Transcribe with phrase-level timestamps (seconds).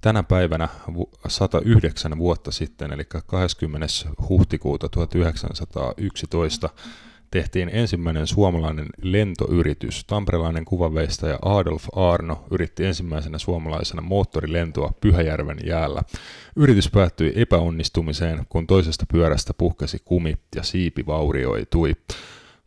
[0.00, 0.68] tänä päivänä
[1.28, 3.86] 109 vuotta sitten, eli 20.
[4.28, 6.68] huhtikuuta 1911,
[7.30, 10.04] tehtiin ensimmäinen suomalainen lentoyritys.
[10.04, 16.02] Tamperelainen kuvanveistäjä Adolf Arno yritti ensimmäisenä suomalaisena moottorilentoa Pyhäjärven jäällä.
[16.56, 21.92] Yritys päättyi epäonnistumiseen, kun toisesta pyörästä puhkesi kumi ja siipi vaurioitui.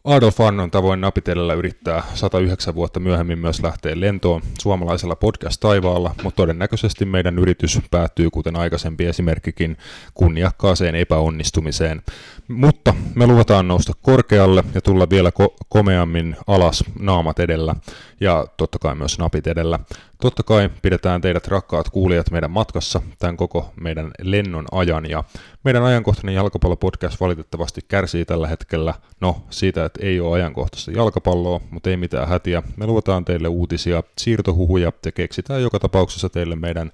[0.05, 7.05] Adolf Arnon tavoin napitellellä yrittää 109 vuotta myöhemmin myös lähteä lentoon suomalaisella podcast-taivaalla, mutta todennäköisesti
[7.05, 9.77] meidän yritys päättyy, kuten aikaisempi esimerkkikin,
[10.13, 12.01] kunniakkaaseen epäonnistumiseen.
[12.47, 17.75] Mutta me luvataan nousta korkealle ja tulla vielä ko- komeammin alas naamat edellä
[18.23, 19.79] ja totta kai myös napit edellä.
[20.21, 25.23] Totta kai pidetään teidät rakkaat kuulijat meidän matkassa tämän koko meidän lennon ajan ja
[25.63, 31.89] meidän ajankohtainen jalkapallopodcast valitettavasti kärsii tällä hetkellä, no siitä, että ei ole ajankohtaista jalkapalloa, mutta
[31.89, 32.63] ei mitään hätiä.
[32.77, 36.91] Me luotaan teille uutisia, siirtohuhuja ja keksitään joka tapauksessa teille meidän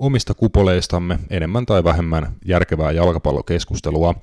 [0.00, 4.14] omista kupoleistamme enemmän tai vähemmän järkevää jalkapallokeskustelua.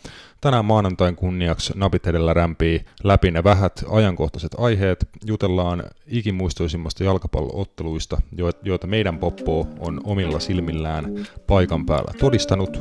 [0.41, 5.09] Tänään maanantain kunniaksi napit edellä rämpii läpi ne vähät ajankohtaiset aiheet.
[5.25, 8.21] Jutellaan ikimuistoisimmasta jalkapallootteluista,
[8.63, 11.05] joita meidän poppo on omilla silmillään
[11.47, 12.77] paikan päällä todistanut.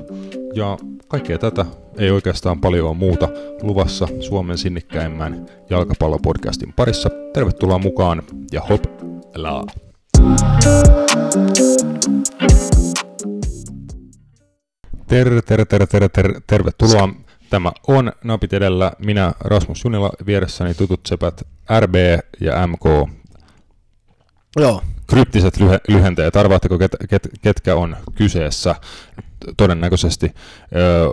[0.54, 1.66] Ja kaikkea tätä
[1.98, 3.28] ei oikeastaan paljon muuta
[3.62, 7.08] luvassa Suomen sinnikkäimmän jalkapallopodcastin parissa.
[7.32, 8.82] Tervetuloa mukaan ja hop
[9.34, 9.66] laa!
[15.08, 17.08] Ter, ter, ter, ter, ter, tervetuloa.
[17.50, 18.92] Tämä on Napit edellä.
[18.98, 21.46] Minä Rasmus Junila, vieressäni tutut sepät
[21.80, 21.94] RB
[22.40, 23.10] ja MK.
[24.56, 24.82] Joo.
[25.06, 26.36] Kryptiset lyhe, lyhenteet.
[26.36, 28.74] Arvaatteko, ket, ket, ketkä on kyseessä?
[29.56, 30.34] Todennäköisesti.
[30.76, 31.08] Öö,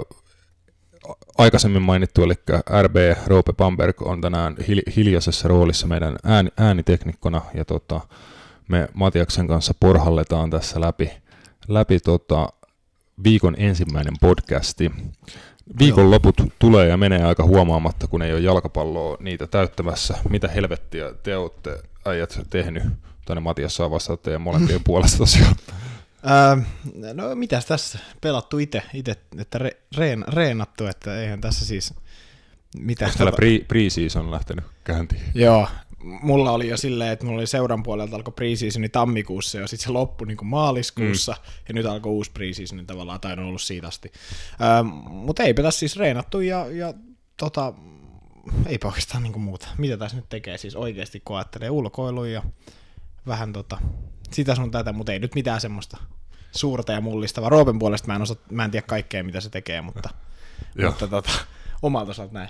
[1.37, 2.33] aikaisemmin mainittu, eli
[2.81, 2.95] RB
[3.27, 4.55] Roope Bamberg on tänään
[4.95, 8.01] hiljaisessa roolissa meidän ääni, ääniteknikkona, ja tota,
[8.67, 11.11] me Matiaksen kanssa porhalletaan tässä läpi,
[11.67, 12.49] läpi tota,
[13.23, 14.91] viikon ensimmäinen podcasti.
[15.79, 20.17] Viikonloput tulee ja menee aika huomaamatta, kun ei ole jalkapalloa niitä täyttämässä.
[20.29, 22.83] Mitä helvettiä te olette äijät tehnyt?
[23.25, 25.55] Tänne Matias saa vastata teidän molempien puolesta tosiaan.
[26.25, 26.63] Öö,
[27.13, 27.99] no mitäs tässä?
[28.21, 31.93] Pelattu itse, ite, että re, reen, reenattu, että eihän tässä siis...
[32.77, 35.21] Mitä Onko täällä pre, pre-season lähtenyt käyntiin?
[35.33, 35.67] Joo,
[36.03, 39.91] mulla oli jo silleen, että mulla oli seuran puolelta alkoi preseasoni tammikuussa ja sitten se
[39.91, 41.63] loppui niin maaliskuussa mm.
[41.67, 44.11] ja nyt alkoi uusi preseasoni tavallaan, tai on ollut siitä asti.
[44.61, 46.93] Ähm, Mutta eipä tässä siis reenattu ja, ja
[47.37, 47.73] tota,
[48.65, 49.67] eipä oikeastaan niin muuta.
[49.77, 52.43] Mitä tässä nyt tekee siis oikeasti, kun ajattelee ulkoiluja ja
[53.27, 53.77] vähän tota,
[54.31, 55.97] sitä sun tätä, mutta ei nyt mitään semmoista
[56.51, 57.49] suurta ja mullistavaa.
[57.49, 60.09] Roopen puolesta mä en, osa, mä en tiedä kaikkea, mitä se tekee, mutta,
[60.85, 61.31] mutta tota,
[61.81, 62.49] omalta osalta näin.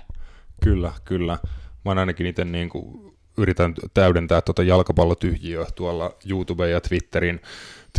[0.62, 1.38] Kyllä, kyllä.
[1.84, 7.40] Mä oon ainakin itse niin kuin yritän täydentää tuota jalkapallotyhjiöä tuolla YouTube ja Twitterin,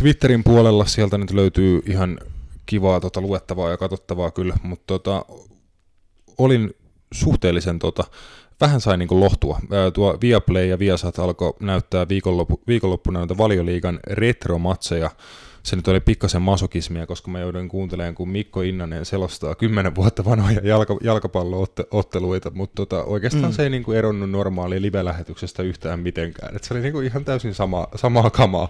[0.00, 0.84] Twitterin puolella.
[0.84, 2.18] Sieltä nyt löytyy ihan
[2.66, 5.24] kivaa tota luettavaa ja katsottavaa kyllä, mutta tota,
[6.38, 6.74] olin
[7.14, 8.04] suhteellisen tota,
[8.60, 9.60] vähän sain niin lohtua.
[9.94, 15.10] Tuo Viaplay ja Viasat alkoi näyttää viikonloppu, viikonloppuna näitä valioliigan retromatseja,
[15.66, 20.24] se nyt oli pikkasen masokismia, koska mä joudun kuuntelemaan, kun Mikko Innanen selostaa kymmenen vuotta
[20.24, 23.52] vanhoja jalka, jalkapallootteluita, mutta tota, oikeastaan mm.
[23.52, 26.56] se ei niinku eronnut normaali live-lähetyksestä yhtään mitenkään.
[26.56, 28.68] Et se oli niinku ihan täysin sama, samaa kamaa.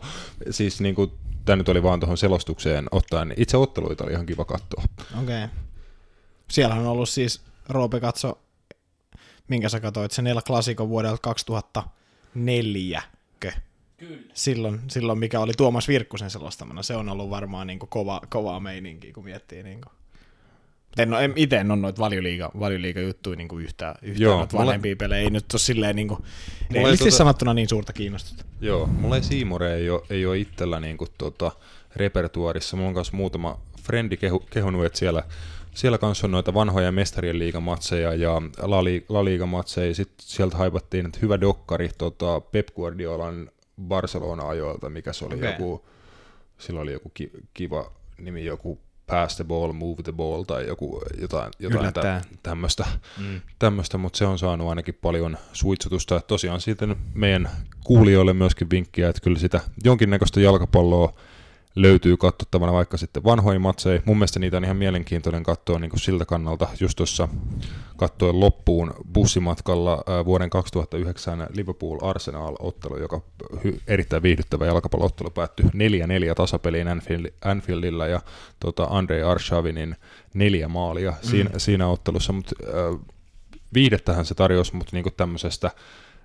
[0.51, 1.13] Siis niinku,
[1.45, 3.35] tämä nyt oli vaan tuohon selostukseen ottaen.
[3.37, 4.85] Itse otteluita oli ihan kiva katsoa.
[5.23, 5.45] Okei.
[5.45, 5.57] Okay.
[6.51, 8.39] Siellä on ollut siis, Roope katso,
[9.49, 13.03] minkä sä katsoit, se Nel Klassikon vuodelta 2004.
[13.97, 14.33] Kyllä.
[14.35, 18.61] Silloin, silloin, mikä oli Tuomas Virkkusen selostamana, se on ollut varmaan niin kuin kova, kovaa
[18.61, 19.63] meininkiä, kun miettii.
[19.63, 19.93] Niin kuin.
[20.99, 24.59] En, en, itse en ole noita valioliiga, valioliiga juttuja niin kuin yhtään, yhtään Joo, noita
[24.59, 24.97] vanhempia mulle...
[24.97, 25.21] pelejä.
[25.21, 26.23] Ei nyt ole silleen niin kuin,
[26.75, 27.11] ei tota...
[27.11, 28.45] sanottuna niin suurta kiinnostusta.
[28.61, 31.53] Joo, mulla ei Siimore ei ole, ei ole itsellä niin kuin, tota,
[31.97, 32.77] repertuarissa.
[32.77, 35.23] Mulla on myös muutama frendi kehu, kehunut, että siellä,
[35.75, 39.95] siellä kanssa on noita vanhoja mestarien liigamatseja ja La, La Liga-matseja.
[39.95, 43.51] Sitten sieltä haipattiin, että hyvä dokkari tota Pep Guardiolan
[43.83, 45.53] Barcelona-ajoilta, mikä se oli okay.
[45.53, 45.87] joku,
[46.59, 51.03] sillä oli joku ki, kiva nimi, joku pass the ball, move the ball tai joku,
[51.21, 52.87] jotain, jotain tä, tämmöistä,
[53.19, 53.41] mm.
[53.99, 56.21] mutta se on saanut ainakin paljon suitsutusta.
[56.21, 57.51] Tosiaan sitten meidän
[57.85, 61.13] kuulijoille myöskin vinkkiä, että kyllä sitä jonkinnäköistä jalkapalloa
[61.77, 64.03] löytyy katsottavana vaikka sitten vanhoja matseja.
[64.05, 66.69] Mun mielestä niitä on ihan mielenkiintoinen katsoa niin kuin siltä kannalta.
[66.81, 67.29] Just tuossa
[67.97, 73.21] katsoin loppuun bussimatkalla vuoden 2009 Liverpool-Arsenal-ottelu, joka
[73.55, 75.71] hy- erittäin viihdyttävä jalkapalloottelu päättyi 4-4
[76.37, 78.21] tasapeliin Anfield, Anfieldilla ja
[78.61, 79.97] tota Andrei Arshavinin
[80.35, 81.29] neljä maalia mm.
[81.29, 83.01] siinä, siinä ottelussa, mutta äh,
[83.75, 85.71] viihdettähän se tarjosi, mutta niinku tämmöisestä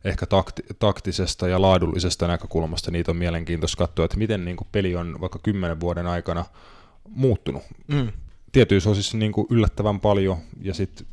[0.05, 4.95] ehkä takti, taktisesta ja laadullisesta näkökulmasta niitä on mielenkiintoista katsoa, että miten niin kuin peli
[4.95, 6.45] on vaikka kymmenen vuoden aikana
[7.09, 7.63] muuttunut.
[7.87, 8.11] Mm.
[8.51, 11.07] Tietyissä osissa niin kuin yllättävän paljon ja sitten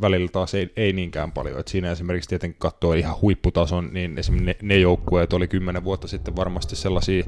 [0.00, 1.60] välillä taas ei, ei niinkään paljon.
[1.60, 6.08] Et siinä esimerkiksi tietenkin katsoo ihan huipputason, niin esimerkiksi ne, ne joukkueet oli kymmenen vuotta
[6.08, 7.24] sitten varmasti sellaisia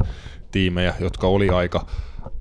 [0.51, 1.87] tiimejä, jotka oli aika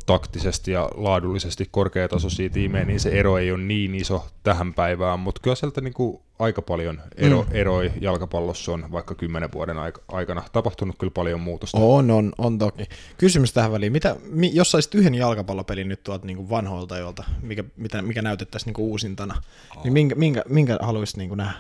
[0.06, 5.42] taktisesti ja laadullisesti korkeatasoisia tiimejä, niin se ero ei ole niin iso tähän päivään, mutta
[5.42, 7.56] kyllä sieltä niin kuin aika paljon ero, mm.
[7.56, 11.78] eroi jalkapallossa on vaikka kymmenen vuoden aikana tapahtunut kyllä paljon muutosta.
[11.78, 12.86] On, on, on toki.
[13.18, 17.64] Kysymys tähän väliin, mitä, mi, jos saisit yhden jalkapallopelin nyt tuolta niin vanhoilta joilta, mikä,
[17.78, 19.42] mitä, mikä näytettäisiin niin kuin uusintana,
[19.78, 19.84] oh.
[19.84, 21.58] niin minkä, minkä, minkä haluaisit niin kuin nähdä?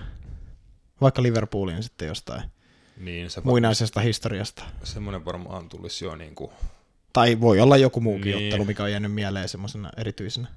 [1.01, 2.41] Vaikka Liverpoolin sitten jostain
[2.97, 4.63] niin, se muinaisesta historiasta.
[4.83, 6.51] Semmoinen varmaan tulisi jo niin kuin
[7.17, 8.45] tai voi olla joku muukin niin.
[8.45, 10.47] ottelu, mikä on jäänyt mieleen semmoisena erityisenä.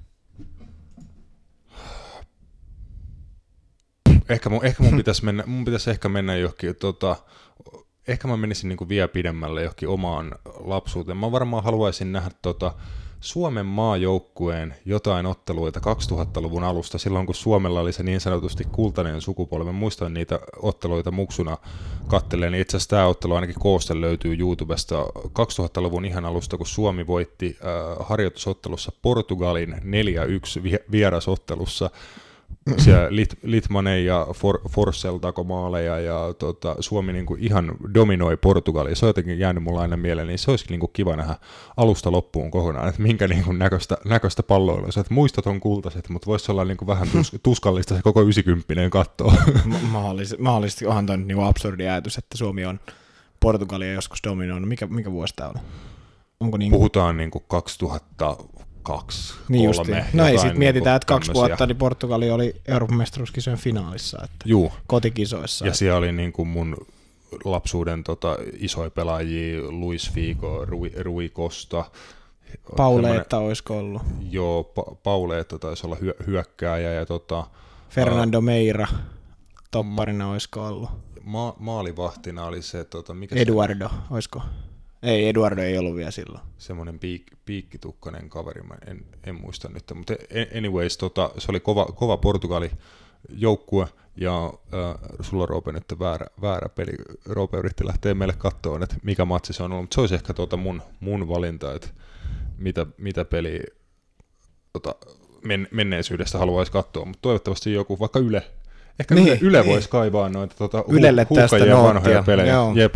[4.29, 7.15] Ehkä mun, ehkä mun pitäisi mennä, mun pitäisi ehkä mennä johonkin, tota,
[8.07, 11.17] ehkä mä menisin niin kuin vielä pidemmälle johonkin omaan lapsuuteen.
[11.17, 12.73] Mä varmaan haluaisin nähdä tota,
[13.21, 19.71] Suomen maajoukkueen jotain otteluita 2000-luvun alusta, silloin kun Suomella oli se niin sanotusti kultainen sukupolvi.
[19.71, 21.57] Muistan niitä otteluita muksuna
[22.07, 22.55] katteleen.
[22.55, 28.07] Itse asiassa tämä ottelu ainakin kooste löytyy YouTubesta 2000-luvun ihan alusta, kun Suomi voitti äh,
[28.07, 29.79] harjoitusottelussa Portugalin 4-1
[30.91, 31.89] vierasottelussa
[32.77, 38.37] siellä Lit, Litmanen ja For, Forssell tako maaleja ja tota, Suomi niin kuin ihan dominoi
[38.37, 38.95] Portugalia.
[38.95, 41.35] Se on jotenkin jäänyt mulla aina mieleen, niin se olisi niin kuin kiva nähdä
[41.77, 44.87] alusta loppuun kokonaan, että minkä niin kuin näköistä, näköistä palloilua.
[44.87, 48.89] Että muistot on kultaiset, mutta voisi olla niin kuin vähän tus, tuskallista se koko 90
[48.89, 49.33] kattoa.
[49.91, 52.79] mahdollisesti, mahdollisesti onhan toi niin absurdi ajatus, että Suomi on
[53.39, 54.69] Portugalia joskus dominoinut.
[54.69, 55.59] Mikä, mikä vuosi tämä oli?
[56.39, 56.79] Onko niin kuin...
[56.79, 58.37] Puhutaan niin kuin 2000
[58.83, 60.05] kaksi, niin kolme.
[60.13, 64.71] No ei sitten mietitään, että kaksi vuotta niin Portugali oli Euroopan mestaruuskisojen finaalissa, että Juu.
[64.87, 65.65] kotikisoissa.
[65.65, 65.77] Ja että...
[65.77, 66.77] siellä oli niin kuin mun
[67.45, 71.85] lapsuuden tota, isoja pelaajia, Luis Figo, Rui, Rui Costa.
[72.77, 74.01] Pauleetta olisiko ollut?
[74.29, 76.91] Joo, pa- Pauleetta taisi olla hyö- hyökkääjä.
[76.91, 77.47] Ja tota,
[77.89, 78.87] Fernando uh, Meira
[79.71, 80.89] topparina olisiko ollut?
[81.23, 82.83] Ma- maalivahtina oli se...
[82.83, 83.95] Tota, mikä Eduardo, se...
[84.11, 84.41] olisiko?
[85.03, 86.43] Ei, Eduardo ei ollut vielä silloin.
[86.57, 89.83] Semmoinen piik, piikkitukkainen kaveri, mä en, en muista nyt.
[89.95, 90.13] Mutta
[90.57, 92.71] anyways, tota, se oli kova, kova Portugali
[93.29, 96.91] joukkue, ja äh, sulla Roope nyt väärä, väärä peli.
[97.25, 100.33] Roope yritti lähteä meille katsoa, että mikä matsi se on ollut, mutta se olisi ehkä
[100.33, 101.87] tota mun, mun valinta, että
[102.57, 103.59] mitä, mitä peli
[104.73, 104.95] tota,
[105.43, 108.51] men, menneisyydestä haluaisi katsoa, mutta toivottavasti joku, vaikka Yle,
[108.99, 109.71] Ehkä niin, Yle, Yle niin.
[109.71, 112.53] voisi kaivaa noita tota, Ylelle hu- tästä vanhoja pelejä.
[112.53, 112.73] Joo.
[112.75, 112.95] Jep.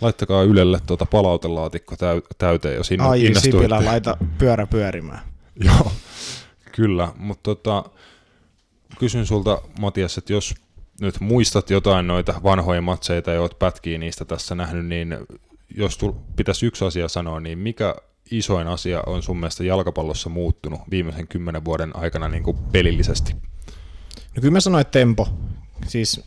[0.00, 5.20] Laittakaa Ylelle tuota palautelaatikko täy- täyteen, jos inno- Ai, Sipilä, laita pyörä pyörimään.
[5.64, 5.92] Joo,
[6.72, 7.08] kyllä.
[7.16, 7.84] Mutta tota,
[8.98, 10.54] kysyn sulta, Matias, että jos
[11.00, 15.16] nyt muistat jotain noita vanhoja matseita ja olet pätkiä niistä tässä nähnyt, niin
[15.76, 17.94] jos tul- pitäisi yksi asia sanoa, niin mikä
[18.30, 23.36] isoin asia on sun mielestä jalkapallossa muuttunut viimeisen kymmenen vuoden aikana niin kuin pelillisesti?
[24.36, 25.28] No kyllä mä sanoin, että tempo.
[25.86, 26.20] Siis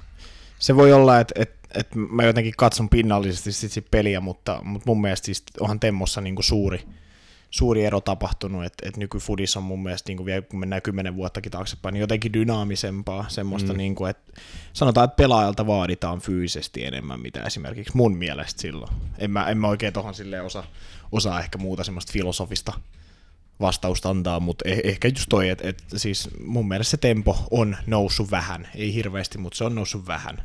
[0.59, 4.85] se voi olla, että, että, että mä jotenkin katson pinnallisesti sit, sit peliä, mutta, mutta
[4.85, 6.85] mun mielestä siis onhan temmossa niin kuin suuri,
[7.49, 11.15] suuri ero tapahtunut, että, että nykyfudis on mun mielestä, niin kuin vielä kun mennään kymmenen
[11.15, 13.77] vuottakin taaksepäin, niin jotenkin dynaamisempaa, semmoista, mm.
[13.77, 14.41] niin kuin, että
[14.73, 18.91] sanotaan, että pelaajalta vaaditaan fyysisesti enemmän, mitä esimerkiksi mun mielestä silloin.
[19.17, 20.63] En mä, en mä oikein tohon silleen osa,
[21.11, 22.73] osaa ehkä muuta semmoista filosofista
[23.61, 27.77] vastausta antaa, mutta eh- ehkä just toi, että et, siis mun mielestä se tempo on
[27.87, 30.43] noussut vähän, ei hirveästi, mutta se on noussut vähän.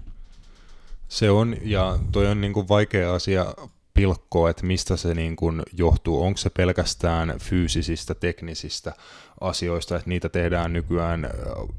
[1.09, 3.55] Se on, ja toi on niinku vaikea asia
[3.95, 6.23] pilkkoa, että mistä se niinku johtuu.
[6.23, 8.93] Onko se pelkästään fyysisistä, teknisistä
[9.41, 11.31] asioista, että niitä tehdään nykyään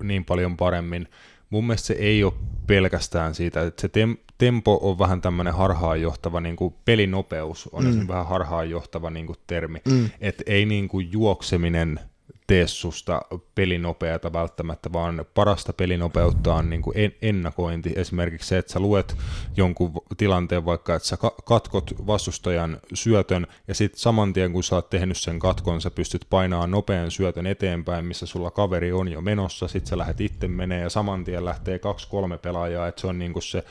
[0.04, 1.08] niin paljon paremmin.
[1.50, 2.34] Mun mielestä se ei ole
[2.68, 8.08] pelkästään siitä, että se tem- tempo on vähän tämmöinen harhaanjohtava, niin kuin pelinopeus on mm.
[8.08, 10.10] vähän harhaanjohtava niin kuin termi, mm.
[10.20, 12.00] että ei niin kuin juokseminen
[12.48, 13.22] tee susta
[13.56, 17.94] pelinopeata välttämättä, vaan parasta pelinopeutta on niin kuin ennakointi.
[17.96, 19.18] Esimerkiksi se, että sä luet
[19.58, 24.90] jonkun tilanteen vaikka, että sä katkot vastustajan syötön ja sitten saman tien kun sä oot
[24.90, 29.68] tehnyt sen katkon, sä pystyt painaa nopean syötön eteenpäin, missä sulla kaveri on jo menossa,
[29.68, 33.34] sitten sä lähdet itse menee ja saman tien lähtee kaksi-kolme pelaajaa, että se on niin
[33.34, 33.64] kuin se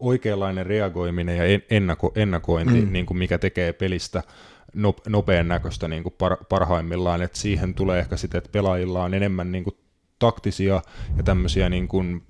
[0.00, 2.92] oikeanlainen reagoiminen ja ennako, ennakointi, mm.
[2.92, 4.22] niin kuin mikä tekee pelistä
[5.08, 9.52] nopean näköistä niin kuin par, parhaimmillaan, että siihen tulee ehkä sitten, että pelaajilla on enemmän
[9.52, 9.76] niin kuin
[10.18, 10.82] taktisia
[11.16, 12.22] ja tämmöisiä niin kuin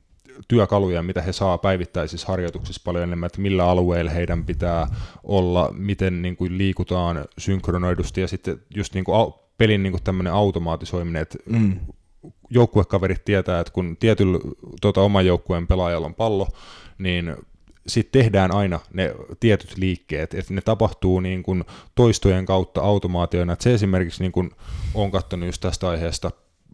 [0.49, 4.87] työkaluja, mitä he saa päivittäisissä harjoituksissa paljon enemmän, että millä alueilla heidän pitää
[5.25, 10.33] olla, miten niin kuin liikutaan synkronoidusti ja sitten just niin kuin pelin niin kuin tämmöinen
[10.33, 11.81] automaatisoiminen, että mm.
[12.51, 14.39] joukkuekaverit tietää, että kun tietyllä
[14.81, 16.49] tuota, oman joukkueen pelaajalla on pallo,
[16.99, 17.37] niin
[17.89, 21.65] sitten tehdään aina ne tietyt liikkeet, että ne tapahtuu niin kuin
[21.95, 23.53] toistojen kautta automaatioina.
[23.53, 24.51] Et se esimerkiksi niin kuin
[24.95, 26.31] olen katsonut just tästä aiheesta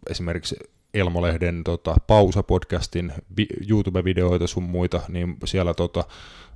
[0.09, 0.55] esimerkiksi
[0.93, 6.03] Elmolehden tota, Pausa-podcastin vi- YouTube-videoita sun muita, niin siellä tota,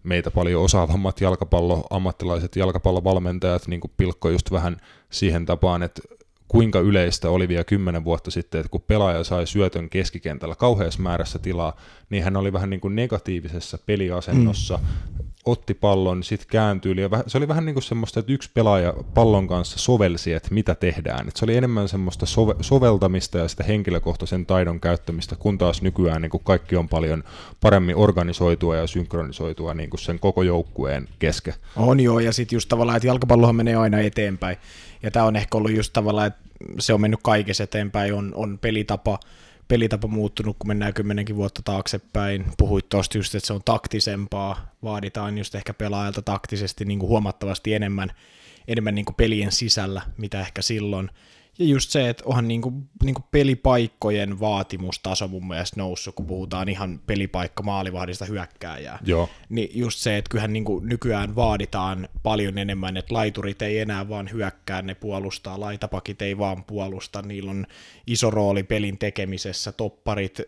[0.03, 4.77] meitä paljon osaavammat jalkapallo, ammattilaiset jalkapallovalmentajat niin pilkko just vähän
[5.09, 6.01] siihen tapaan, että
[6.49, 11.39] kuinka yleistä oli vielä kymmenen vuotta sitten, että kun pelaaja sai syötön keskikentällä kauheassa määrässä
[11.39, 11.75] tilaa,
[12.09, 15.25] niin hän oli vähän niin kuin negatiivisessa peliasennossa, mm.
[15.45, 19.47] otti pallon, sitten kääntyi, ja se oli vähän niin kuin semmoista, että yksi pelaaja pallon
[19.47, 21.27] kanssa sovelsi, että mitä tehdään.
[21.27, 26.21] Että se oli enemmän semmoista sove- soveltamista ja sitä henkilökohtaisen taidon käyttämistä, kun taas nykyään
[26.21, 27.23] niin kuin kaikki on paljon
[27.61, 31.53] paremmin organisoitua ja synkronisoitua niin kuin sen koko joukkueen kesken.
[31.75, 34.57] On joo, ja sitten just tavallaan, että jalkapallohan menee aina eteenpäin.
[35.03, 36.41] Ja tämä on ehkä ollut just tavallaan, että
[36.79, 39.19] se on mennyt kaikessa eteenpäin, on, on pelitapa,
[39.67, 42.45] pelitapa muuttunut, kun mennään kymmenenkin vuotta taaksepäin.
[42.57, 47.73] Puhuit tuosta just, että se on taktisempaa, vaaditaan just ehkä pelaajalta taktisesti niin kuin huomattavasti
[47.73, 48.11] enemmän,
[48.67, 51.09] enemmän niin kuin pelien sisällä, mitä ehkä silloin.
[51.59, 52.73] Ja just se, että onhan niinku,
[53.03, 58.99] niinku pelipaikkojen vaatimustaso mun mielestä noussut, kun puhutaan ihan pelipaikka maalivahdista hyökkääjää.
[59.05, 59.29] Joo.
[59.49, 64.31] Niin just se, että kyllähän niinku nykyään vaaditaan paljon enemmän, että laiturit ei enää vaan
[64.31, 67.65] hyökkää, ne puolustaa, laitapakit ei vaan puolusta, niillä on
[68.07, 70.41] iso rooli pelin tekemisessä, topparit,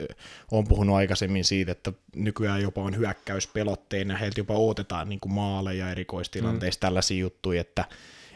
[0.52, 6.78] on puhunut aikaisemmin siitä, että nykyään jopa on hyökkäyspelotteina, heiltä jopa odotetaan niinku maaleja erikoistilanteissa,
[6.78, 6.82] mm.
[6.82, 7.86] tällaisia juttuja, että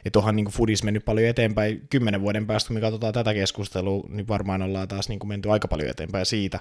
[0.06, 1.88] että onhan niin Fudis mennyt paljon eteenpäin.
[1.90, 5.68] Kymmenen vuoden päästä, kun me katsotaan tätä keskustelua, niin varmaan ollaan taas niin menty aika
[5.68, 6.60] paljon eteenpäin siitä,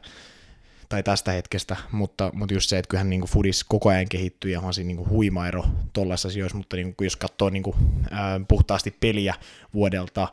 [0.88, 4.60] tai tästä hetkestä, mutta, mutta just se, että kyllähän niin Fudis koko ajan kehittyy ja
[4.60, 7.76] on siinä niin huima ero tuollaisissa asioissa, mutta niin kuin, jos katsoo niin kuin,
[8.10, 9.34] ää, puhtaasti peliä
[9.74, 10.28] vuodelta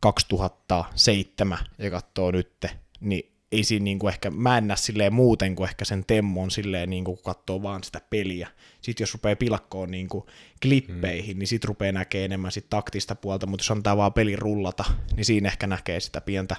[0.00, 2.66] 2007 ja katsoo nyt,
[3.00, 6.90] niin ei siinä niinku ehkä, mä en näe silleen muuten kuin ehkä sen temmon silleen
[6.90, 8.48] niinku, kun katsoo vaan sitä peliä.
[8.80, 10.26] Sitten jos rupeaa pilkkoon niinku
[10.62, 11.38] klippeihin, mm.
[11.38, 14.84] niin sit rupeaa näkee enemmän sit taktista puolta, mutta jos antaa vaan peli rullata,
[15.16, 16.56] niin siinä ehkä näkee sitä pientä,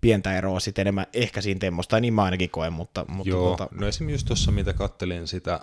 [0.00, 3.04] pientä eroa sitten enemmän ehkä siinä temmosta, tai niin mä ainakin koen, mutta...
[3.08, 3.68] mutta Joo, tuota...
[3.70, 5.60] no esimerkiksi just tuossa, mitä kattelin sitä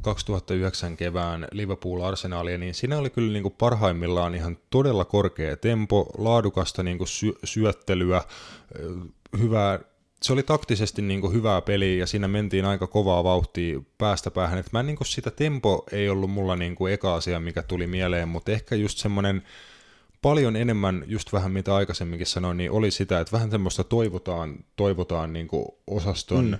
[0.00, 6.82] 2009 kevään Liverpool-arsenaalia, niin siinä oli kyllä niin kuin parhaimmillaan ihan todella korkea tempo, laadukasta
[6.82, 8.22] niin kuin sy- syöttelyä,
[9.38, 9.78] hyvää
[10.22, 14.58] se oli taktisesti niin kuin hyvää peliä ja siinä mentiin aika kovaa vauhtia päästä päähän.
[14.58, 17.86] Et mä niin kuin sitä tempo ei ollut mulla niin kuin eka asia, mikä tuli
[17.86, 19.42] mieleen, mutta ehkä just semmoinen
[20.22, 25.32] paljon enemmän, just vähän mitä aikaisemminkin sanoin, niin oli sitä, että vähän semmoista toivotaan, toivotaan
[25.32, 26.58] niin kuin osaston mm.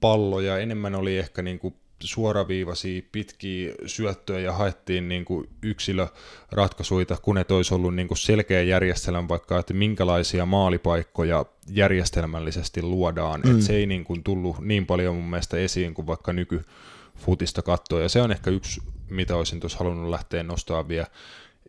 [0.00, 1.74] palloja, enemmän oli ehkä niin kuin
[2.06, 8.62] suoraviivaisia pitkiä syöttöjä ja haettiin niin kuin yksilöratkaisuja, kun et olisi ollut niin kuin selkeä
[8.62, 13.40] järjestelmä vaikka, että minkälaisia maalipaikkoja järjestelmällisesti luodaan.
[13.40, 13.56] Mm.
[13.56, 18.00] Et se ei niin kuin tullut niin paljon mun mielestä esiin kuin vaikka nykyfutista katsoa.
[18.00, 18.80] Ja se on ehkä yksi,
[19.10, 21.06] mitä olisin tuossa halunnut lähteä nostaa vielä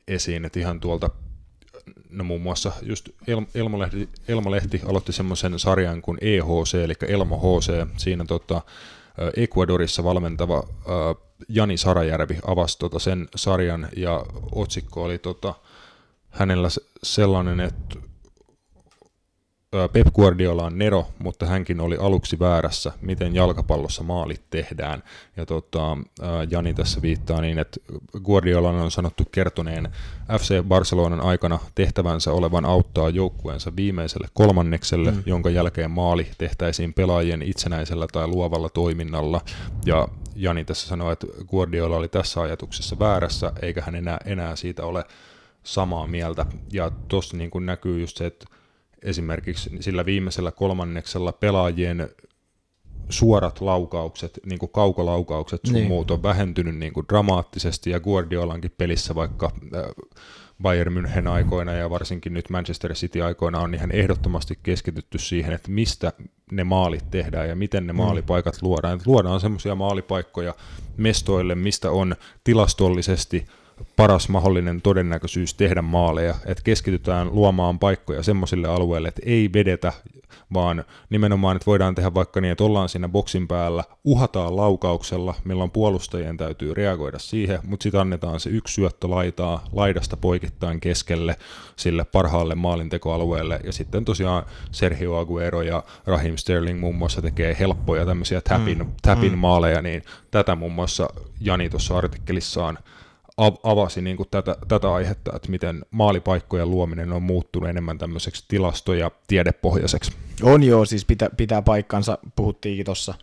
[0.08, 1.10] esiin, että ihan tuolta
[2.10, 7.88] no muun muassa just El- Elmo-lehti, Elmo-lehti aloitti semmoisen sarjan kuin EHC, eli Elmo HC.
[7.98, 8.62] Siinä tota,
[9.38, 10.64] Ecuadorissa valmentava
[11.50, 15.54] Jani Sarajärvi avasi tota sen sarjan ja otsikko oli tota,
[16.30, 16.70] hänellä
[17.04, 17.96] sellainen, että
[19.94, 25.04] Pep Guardiola on Nero, mutta hänkin oli aluksi väärässä, miten jalkapallossa maalit tehdään.
[25.38, 25.98] Ja tota,
[26.50, 27.80] Jani tässä viittaa niin, että
[28.24, 29.90] Guardiola on sanottu kertoneen
[30.40, 35.24] FC Barcelonan aikana tehtävänsä olevan auttaa joukkueensa viimeiselle kolmannekselle, mm.
[35.26, 39.42] jonka jälkeen maali tehtäisiin pelaajien itsenäisellä tai luovalla toiminnalla.
[39.86, 44.86] Ja Jani tässä sanoi, että Guardiola oli tässä ajatuksessa väärässä, eikä hän enää, enää siitä
[44.86, 45.04] ole
[45.64, 46.46] samaa mieltä.
[46.72, 48.46] Ja tuossa niin näkyy just se, että
[49.04, 52.10] esimerkiksi sillä viimeisellä kolmanneksella pelaajien
[53.10, 55.88] suorat laukaukset, niin kuin kaukolaukaukset sun niin.
[55.88, 59.84] muut on vähentynyt niin kuin dramaattisesti ja Guardiolankin pelissä vaikka äh,
[60.62, 65.72] Bayern München aikoina ja varsinkin nyt Manchester City aikoina on ihan ehdottomasti keskitytty siihen, että
[65.72, 66.14] mistä
[66.52, 67.98] ne maalit tehdään ja miten ne mm.
[67.98, 68.94] maalipaikat luodaan.
[68.94, 70.56] Että luodaan semmoisia maalipaikkoja
[70.98, 73.46] mestoille, mistä on tilastollisesti–
[73.96, 79.94] paras mahdollinen todennäköisyys tehdä maaleja, että keskitytään luomaan paikkoja semmoisille alueille, että ei vedetä,
[80.54, 85.72] vaan nimenomaan, että voidaan tehdä vaikka niin, että ollaan siinä boksin päällä, uhataan laukauksella, milloin
[85.72, 91.36] puolustajien täytyy reagoida siihen, mutta sitten annetaan se yksi syöttö laitaa laidasta poikittain keskelle
[91.76, 98.06] sille parhaalle maalintekoalueelle, ja sitten tosiaan Sergio Aguero ja Raheem Sterling muun muassa tekee helppoja
[98.06, 99.38] tämmöisiä tapin, mm, tapin mm.
[99.38, 102.78] maaleja, niin tätä muun muassa Jani tuossa artikkelissaan
[103.64, 108.94] avasi niin kuin tätä, tätä aihetta, että miten maalipaikkojen luominen on muuttunut enemmän tämmöiseksi tilasto-
[108.94, 110.12] ja tiedepohjaiseksi.
[110.44, 113.14] On joo, siis pitää, pitää paikkansa, puhuttiinkin tuossa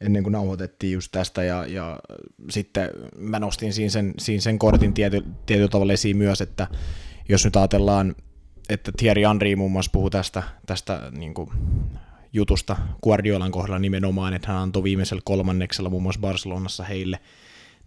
[0.00, 1.98] ennen kuin nauhoitettiin just tästä, ja, ja
[2.50, 6.66] sitten mä nostin siinä sen, siinä sen kortin tiety, tietyllä tavalla esiin myös, että
[7.28, 8.14] jos nyt ajatellaan,
[8.68, 11.50] että Thierry Henry muun muassa puhuu tästä, tästä niin kuin
[12.32, 17.20] jutusta Guardiolan kohdalla nimenomaan, että hän antoi viimeisellä kolmanneksella muun muassa Barcelonassa heille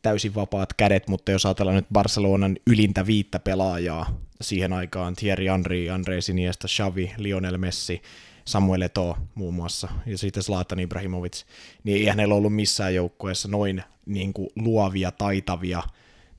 [0.04, 5.88] täysin vapaat kädet, mutta jos ajatellaan nyt Barcelonan ylintä viittä pelaajaa siihen aikaan, Thierry Henry,
[5.88, 8.02] André Iniesta, Xavi, Lionel Messi,
[8.46, 11.44] Samuel Eto'o muun muassa, ja sitten Zlatan Ibrahimovic,
[11.84, 15.84] niin eihän heillä ollut missään joukkueessa noin niin kuin, luovia, taitavia,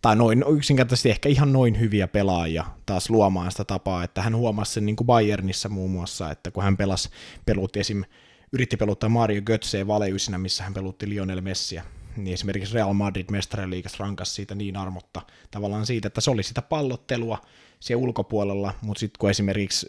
[0.03, 4.73] tai noin yksinkertaisesti ehkä ihan noin hyviä pelaajia taas luomaan sitä tapaa, että hän huomasi
[4.73, 7.09] sen niin kuin Bayernissa muun muassa, että kun hän pelasi,
[7.47, 8.05] pelutti esim.
[8.53, 11.85] yritti peluttaa Mario Götzeä valeysinä, missä hän pelutti Lionel Messiä,
[12.17, 16.63] niin esimerkiksi Real Madrid mestariliigassa rankas siitä niin armotta tavallaan siitä, että se oli sitä
[16.63, 17.39] pallottelua,
[17.85, 19.87] siellä ulkopuolella, mutta sitten kun esimerkiksi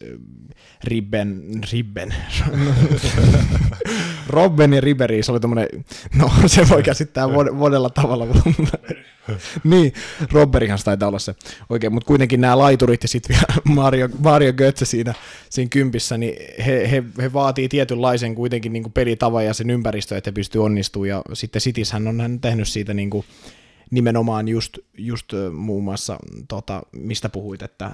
[0.84, 2.16] Ribben, Ribben,
[4.28, 5.68] Robben ja Ribery, se oli tommonen,
[6.16, 8.78] no se voi käsittää monella tavalla, mutta
[9.64, 9.94] niin,
[10.32, 11.36] Robberihan taitaa olla se
[11.70, 15.14] oikein, mutta kuitenkin nämä laiturit ja sitten vielä Mario, Mario Götze siinä,
[15.50, 16.36] siinä kympissä, niin
[16.66, 21.10] he, he, he vaatii tietynlaisen kuitenkin niin pelitavan ja sen ympäristö, että he pystyy onnistumaan,
[21.10, 23.26] ja sitten Citishän on hän tehnyt siitä niin kuin
[23.96, 27.92] nimenomaan just, just muun muassa, tota, mistä puhuit, että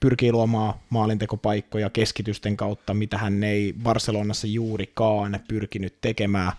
[0.00, 6.52] pyrkii luomaan maalintekopaikkoja keskitysten kautta, mitä hän ei Barcelonassa juurikaan pyrkinyt tekemään.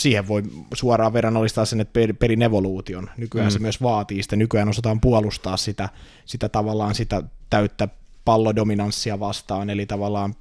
[0.00, 0.42] Siihen voi
[0.74, 3.10] suoraan verrannollistaa sen, että pelin evoluution.
[3.16, 3.52] Nykyään mm.
[3.52, 5.88] se myös vaatii sitä, nykyään osataan puolustaa sitä,
[6.24, 7.88] sitä tavallaan sitä täyttä
[8.24, 10.34] pallodominanssia vastaan, eli tavallaan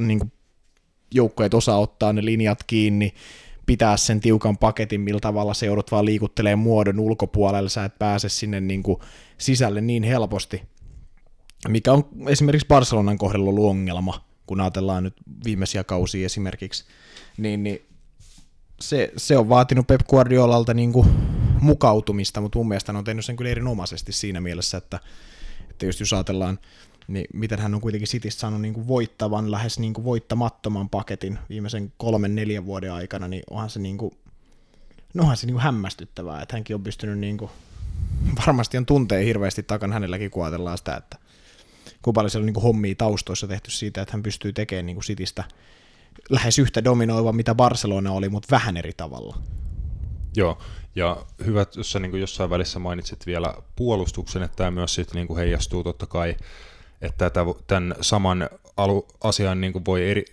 [0.00, 0.32] niin
[1.14, 3.14] joukkueet osaa ottaa ne linjat kiinni,
[3.70, 8.28] pitää sen tiukan paketin, millä tavalla se joudut vaan liikuttelee muodon ulkopuolelle, sä et pääse
[8.28, 9.00] sinne niin kuin
[9.38, 10.62] sisälle niin helposti,
[11.68, 16.84] mikä on esimerkiksi Barcelonan kohdalla ollut ongelma, kun ajatellaan nyt viimeisiä kausia esimerkiksi,
[17.36, 17.82] niin, niin
[18.80, 21.08] se, se on vaatinut Pep Guardiolalta niin kuin
[21.60, 25.00] mukautumista, mutta mun mielestä on tehnyt sen kyllä erinomaisesti siinä mielessä, että,
[25.70, 26.58] että just jos ajatellaan
[27.10, 31.38] niin miten hän on kuitenkin Citystä saanut niin kuin voittavan, lähes niin kuin voittamattoman paketin
[31.48, 34.14] viimeisen kolmen, neljän vuoden aikana, niin onhan se, niin kuin,
[35.14, 37.50] no onhan se niin kuin hämmästyttävää, että hänkin on pystynyt, niin kuin,
[38.46, 41.16] varmasti on tuntee hirveästi takana hänelläkin, kun ajatellaan sitä, että
[42.02, 44.96] kuinka paljon siellä on niin kuin hommia taustoissa tehty siitä, että hän pystyy tekemään niin
[44.96, 45.44] kuin Citystä
[46.30, 49.38] lähes yhtä dominoiva, mitä Barcelona oli, mutta vähän eri tavalla.
[50.36, 50.58] Joo,
[50.96, 55.36] ja hyvä, jos sä niin jossain välissä mainitsit vielä puolustuksen, että tämä myös sit niin
[55.36, 56.36] heijastuu totta kai
[57.02, 57.30] että
[57.66, 60.24] tämän saman alu, asian niin kuin voi eri,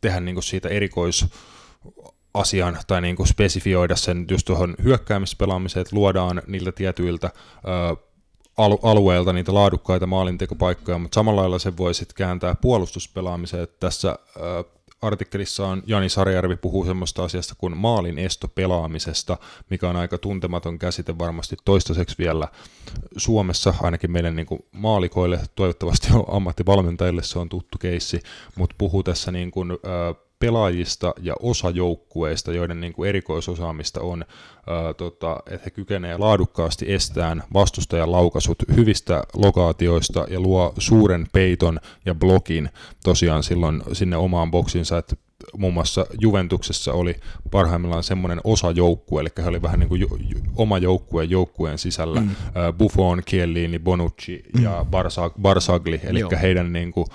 [0.00, 6.42] tehdä niin kuin siitä erikoisasian tai niin kuin spesifioida sen just tuohon hyökkäämispelaamiseen, että luodaan
[6.46, 7.38] niiltä tietyiltä ö,
[8.82, 13.62] alueelta niitä laadukkaita maalintekopaikkoja, mutta samalla lailla se voi sitten kääntää puolustuspelaamiseen.
[13.62, 14.64] Että tässä ö,
[15.02, 19.36] artikkelissa on Jani Sarjärvi puhuu semmoista asiasta kuin maalin esto pelaamisesta,
[19.70, 22.48] mikä on aika tuntematon käsite varmasti toistaiseksi vielä
[23.16, 28.20] Suomessa, ainakin meidän niin kuin maalikoille, toivottavasti ammattivalmentajille se on tuttu keissi,
[28.56, 34.24] mutta puhuu tässä niin kuin, äh, pelaajista ja osajoukkueista, joiden niin kuin erikoisosaamista on,
[34.66, 41.80] ää, tota, että he kykenevät laadukkaasti estään vastustajan laukaisut hyvistä lokaatioista ja luo suuren peiton
[42.06, 42.68] ja blokin
[43.04, 45.16] tosiaan silloin sinne omaan boksinsa, että
[45.56, 47.16] muun muassa Juventuksessa oli
[47.50, 52.20] parhaimmillaan semmoinen osajoukkue, eli he oli vähän niin kuin jo, jo, oma joukkue joukkueen sisällä,
[52.20, 52.30] mm.
[52.78, 54.62] Buffon, Chiellini, Bonucci mm.
[54.62, 54.86] ja
[55.42, 56.30] Barsagli, eli Joo.
[56.42, 57.06] heidän niin kuin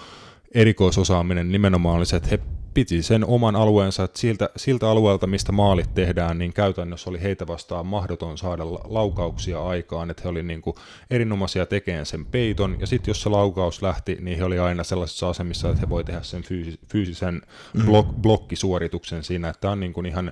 [0.53, 2.39] erikoisosaaminen nimenomaan oli se, että he
[2.73, 7.47] piti sen oman alueensa, että siltä, siltä alueelta, mistä maalit tehdään, niin käytännössä oli heitä
[7.47, 10.75] vastaan mahdoton saada laukauksia aikaan, että he oli niin kuin
[11.09, 15.29] erinomaisia tekemään sen peiton, ja sitten jos se laukaus lähti, niin he oli aina sellaisessa
[15.29, 16.43] asemissa, että he voi tehdä sen
[16.87, 17.41] fyysisen
[17.73, 17.85] mm.
[17.85, 20.31] blok, blokkisuorituksen siinä, että tämä on niin kuin ihan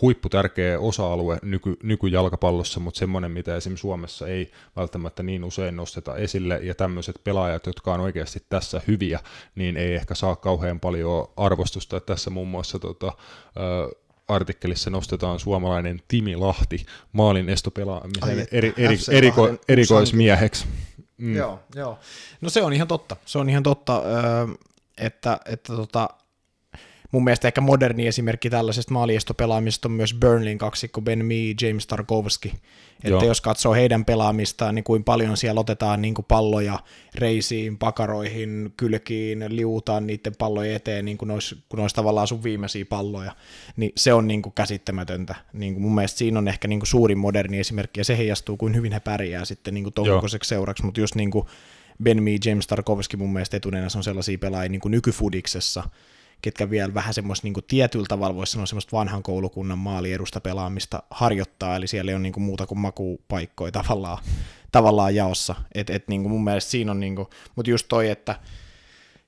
[0.00, 6.60] huipputärkeä osa-alue nyky, nykyjalkapallossa, mutta semmoinen, mitä esimerkiksi Suomessa ei välttämättä niin usein nosteta esille,
[6.62, 9.20] ja tämmöiset pelaajat, jotka on oikeasti tässä hyviä,
[9.54, 12.00] niin ei ehkä saa kauhean paljon arvostusta.
[12.00, 13.12] Tässä muun muassa tota,
[14.28, 20.66] artikkelissa nostetaan suomalainen Timi Lahti maalin estopelaamisen eri, eri, eriko, erikoismieheksi.
[21.18, 21.36] Mm.
[21.36, 21.98] Joo, joo.
[22.40, 23.16] No se on ihan totta.
[23.24, 24.02] Se on ihan totta,
[24.98, 26.08] että, että tota,
[27.12, 32.52] mun mielestä ehkä moderni esimerkki tällaisesta maaliestopelaamisesta on myös Burnleyn kaksikko Ben Mee, James Tarkovski.
[32.98, 33.24] Että Joo.
[33.24, 36.78] jos katsoo heidän pelaamistaan, niin kuin paljon siellä otetaan niin kuin palloja
[37.14, 42.84] reisiin, pakaroihin, kylkiin, liutaan niiden pallojen eteen, niin kuin nois, kun olisi tavallaan sun viimeisiä
[42.84, 43.32] palloja,
[43.76, 45.34] niin se on niin kuin käsittämätöntä.
[45.52, 48.56] Niin kuin mun mielestä siinä on ehkä niin kuin suurin moderni esimerkki, ja se heijastuu,
[48.56, 49.94] kuin hyvin he pärjää sitten niin kuin
[50.42, 51.46] seuraksi, mutta just niin kuin
[52.02, 55.84] Ben Mee, James Tarkovski mun mielestä etunenässä on sellaisia pelaajia niin kuin nykyfudiksessa,
[56.42, 61.76] ketkä vielä vähän semmoista niin tietyllä tavalla voisi sanoa semmoista vanhan koulukunnan maaliedusta pelaamista harjoittaa,
[61.76, 64.18] eli siellä ei ole niin kuin muuta kuin makupaikkoja tavallaan,
[64.72, 65.54] tavallaan jaossa.
[65.74, 68.40] Et, et niin kuin mun mielestä siinä on, niin kuin, mutta just toi, että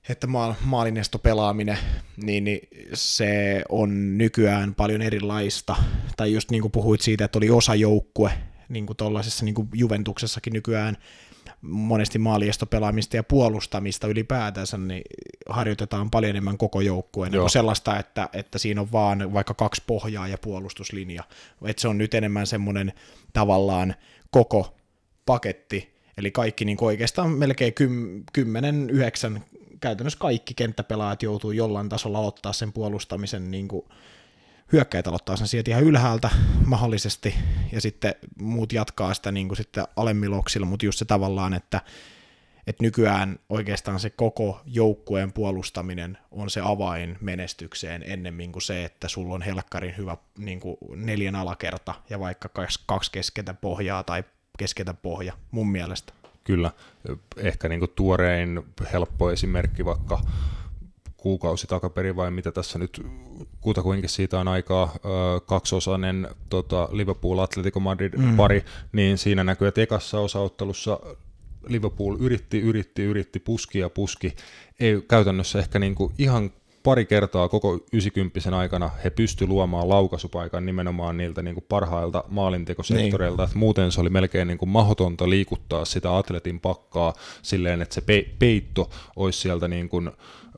[0.09, 1.77] että maal, maalinestopelaaminen,
[2.23, 2.59] niin, niin
[2.93, 5.75] se on nykyään paljon erilaista.
[6.17, 8.31] Tai just niin kuin puhuit siitä, että oli osa joukkue,
[8.69, 10.97] niin kuin tuollaisessa niin kuin Juventuksessakin nykyään
[11.61, 15.01] monesti maaliestopelaamista ja puolustamista ylipäätänsä, niin
[15.49, 17.31] harjoitetaan paljon enemmän koko joukkueen.
[17.31, 21.23] Niin sellaista, että, että siinä on vaan vaikka kaksi pohjaa ja puolustuslinja.
[21.65, 22.93] Että se on nyt enemmän semmoinen
[23.33, 23.95] tavallaan
[24.31, 24.75] koko
[25.25, 27.73] paketti, eli kaikki niin oikeastaan melkein
[29.35, 29.39] 10-9
[29.79, 33.85] käytännössä kaikki kenttäpelaajat joutuu jollain tasolla ottaa sen puolustamisen niin kuin
[34.71, 36.29] hyökkäitä aloittaa sen sieltä ihan ylhäältä
[36.65, 37.35] mahdollisesti,
[37.71, 41.81] ja sitten muut jatkaa sitä niin kuin sitten alemmiloksilla, mutta just se tavallaan, että,
[42.67, 49.07] että nykyään oikeastaan se koko joukkueen puolustaminen on se avain menestykseen ennemmin kuin se, että
[49.07, 52.49] sulla on helkkarin hyvä niin kuin neljän alakerta ja vaikka
[52.85, 54.23] kaksi kesketä pohjaa tai
[54.57, 56.13] kesketä pohja, mun mielestä.
[56.43, 56.71] Kyllä,
[57.37, 60.21] ehkä niin kuin tuorein helppo esimerkki vaikka
[61.21, 63.05] kuukausi takaperin vai mitä tässä nyt
[63.61, 64.95] kutakuinkin siitä on aikaa,
[65.45, 68.37] kaksosainen tota, Liverpool Atletico Madrid mm.
[68.37, 70.99] pari, niin siinä näkyy, että ekassa osaottelussa
[71.67, 74.35] Liverpool yritti, yritti, yritti, puski ja puski.
[74.79, 76.51] Ei käytännössä ehkä niin kuin ihan
[76.83, 83.45] pari kertaa koko 90 aikana he pysty luomaan laukaisupaikan nimenomaan niiltä niin kuin parhailta maalintekosektoreilta,
[83.45, 83.57] niin.
[83.57, 88.29] muuten se oli melkein niin kuin mahdotonta liikuttaa sitä atletin pakkaa silleen, että se pe-
[88.39, 90.11] peitto olisi sieltä niin kuin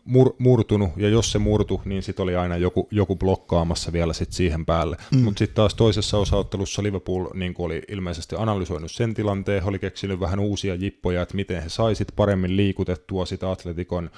[0.06, 4.32] mur, murtunut, ja jos se murtu, niin sitten oli aina joku, joku blokkaamassa vielä sit
[4.34, 4.98] siihen päälle.
[5.12, 5.20] Mm.
[5.20, 10.40] Mutta sitten taas toisessa osaottelussa Liverpool niin oli ilmeisesti analysoinut sen tilanteen, oli keksinyt vähän
[10.40, 14.10] uusia jippoja, että miten he saisit paremmin liikutettua sitä Atletikon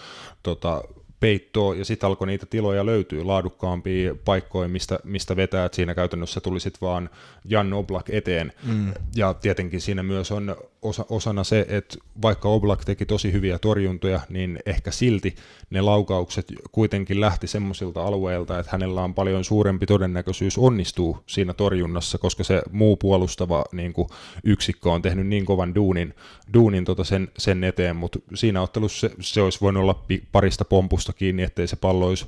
[0.44, 0.82] tota,
[1.26, 6.42] peittoa, ja sitten alkoi niitä tiloja löytyy, laadukkaampia paikkoja, mistä, mistä vetää, että siinä käytännössä
[6.42, 7.10] tuli sitten vaan
[7.46, 8.94] Jan Oblak eteen, mm.
[9.16, 14.20] ja tietenkin siinä myös on osa, osana se, että vaikka Oblak teki tosi hyviä torjuntoja,
[14.30, 15.36] niin ehkä silti
[15.70, 22.18] ne laukaukset kuitenkin lähti semmoisilta alueilta, että hänellä on paljon suurempi todennäköisyys onnistuu siinä torjunnassa,
[22.18, 24.08] koska se muu puolustava niin kuin
[24.44, 26.14] yksikkö on tehnyt niin kovan duunin,
[26.54, 31.14] duunin tota sen, sen eteen, mutta siinä ottelussa se, se olisi voinut olla parista pompusta
[31.14, 32.26] kiinni, ettei se pallo olisi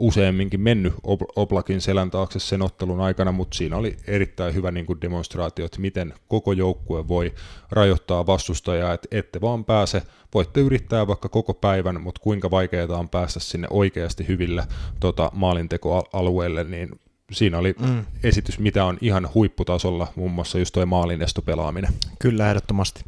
[0.00, 0.92] useamminkin mennyt
[1.36, 5.80] Oblakin selän taakse sen ottelun aikana, mutta siinä oli erittäin hyvä niin kuin demonstraatio, että
[5.80, 7.34] miten koko joukkue voi
[7.70, 10.02] rajoittaa vastustajaa, että ette vaan pääse,
[10.34, 14.64] voitte yrittää vaikka koko päivän, mutta kuinka vaikeaa on päästä sinne oikeasti hyville
[15.00, 17.00] tota, maalintekoalueelle, niin
[17.32, 18.04] siinä oli mm.
[18.24, 21.92] esitys, mitä on ihan huipputasolla, muun muassa just toi maalinestopelaaminen.
[22.18, 23.04] Kyllä, ehdottomasti.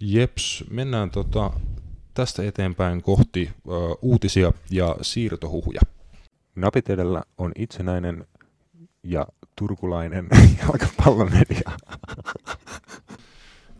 [0.00, 1.50] Jeps, mennään tota,
[2.14, 3.70] tästä eteenpäin kohti ö,
[4.02, 5.80] uutisia ja siirtohuhuja.
[6.54, 8.26] Napit edellä on itsenäinen
[9.02, 10.28] ja turkulainen
[10.62, 11.70] jalkapallomedia.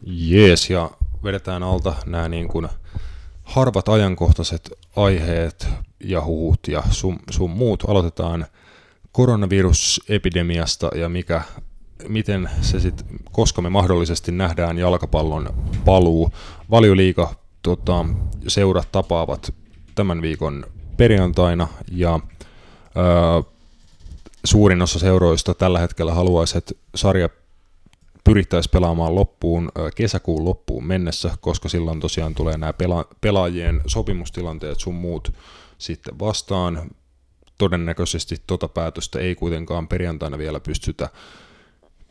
[0.02, 0.90] Jees, ja
[1.24, 2.68] vedetään alta nämä niin kuin
[3.42, 5.68] harvat ajankohtaiset aiheet
[6.00, 7.85] ja huhut ja sun, sun muut.
[7.88, 8.46] Aloitetaan
[9.12, 11.42] koronavirusepidemiasta ja mikä,
[12.08, 16.30] miten se sitten, koska me mahdollisesti nähdään jalkapallon paluu.
[16.70, 18.04] Valioliiga tota,
[18.48, 19.54] seurat tapaavat
[19.94, 22.20] tämän viikon perjantaina ja
[22.96, 23.42] ö,
[24.44, 27.28] suurin osa seuroista tällä hetkellä haluaisi, että sarja
[28.24, 34.94] pyrittäisiin pelaamaan loppuun kesäkuun loppuun mennessä, koska silloin tosiaan tulee nämä pela- pelaajien sopimustilanteet sun
[34.94, 35.32] muut
[35.78, 36.90] sitten vastaan.
[37.58, 41.11] Todennäköisesti tota päätöstä ei kuitenkaan perjantaina vielä pystytä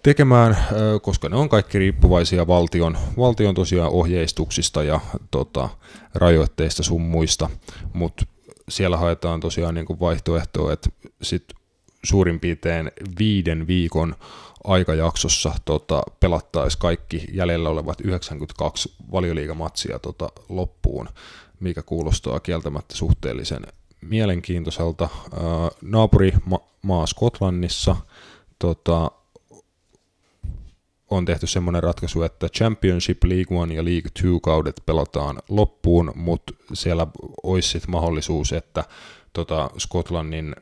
[0.08, 0.58] tekemään,
[1.02, 5.00] koska ne on kaikki riippuvaisia valtion, valtion tosiaan ohjeistuksista ja
[5.32, 5.70] tota,
[6.16, 7.50] rajoitteista sun muista,
[7.94, 8.26] mutta
[8.70, 10.90] siellä haetaan tosiaan niin kuin vaihtoehtoa, että
[11.22, 11.44] sit
[12.04, 14.16] suurin piirtein viiden viikon
[14.64, 21.10] aikajaksossa tota, pelattaisiin kaikki jäljellä olevat 92 valioliigamatsia tota, loppuun,
[21.60, 23.68] mikä kuulostaa kieltämättä suhteellisen
[24.02, 25.10] mielenkiintoiselta.
[25.82, 27.96] Naapurimaa Skotlannissa
[28.60, 29.12] tota,
[31.10, 36.54] on tehty semmoinen ratkaisu, että Championship, League One ja League Two kaudet pelataan loppuun, mutta
[36.74, 37.08] siellä
[37.44, 38.84] olisi sitten mahdollisuus, että
[39.34, 40.56] tota Skotlannin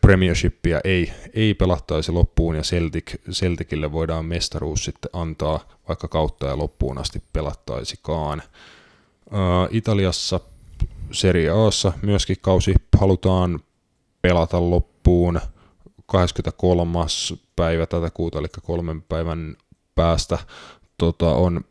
[0.00, 6.58] Premiershipia ei, ei pelattaisi loppuun ja Celtic, Celticille voidaan mestaruus sitten antaa, vaikka kautta ja
[6.58, 8.42] loppuun asti pelattaisikaan.
[9.26, 10.40] Uh, Italiassa
[11.12, 13.60] Serie Aassa myöskin kausi halutaan
[14.22, 15.40] pelata loppuun
[16.12, 17.06] 23.
[17.56, 19.56] päivä tätä kuuta, eli kolmen päivän
[19.94, 20.38] päästä
[20.98, 21.64] tota, on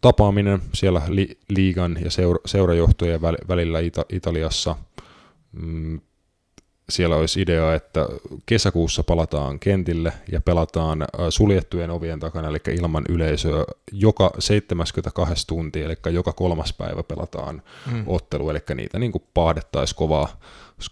[0.00, 4.76] tapaaminen siellä li- liigan ja seura- seurajohtojen välillä Ita- Italiassa–
[5.52, 6.00] mm,
[6.88, 8.08] siellä olisi idea, että
[8.46, 16.14] kesäkuussa palataan kentille ja pelataan suljettujen ovien takana, eli ilman yleisöä, joka 72 tuntia, eli
[16.14, 18.04] joka kolmas päivä pelataan mm.
[18.06, 20.40] ottelu, eli niitä niin paadettaisiin kovaa,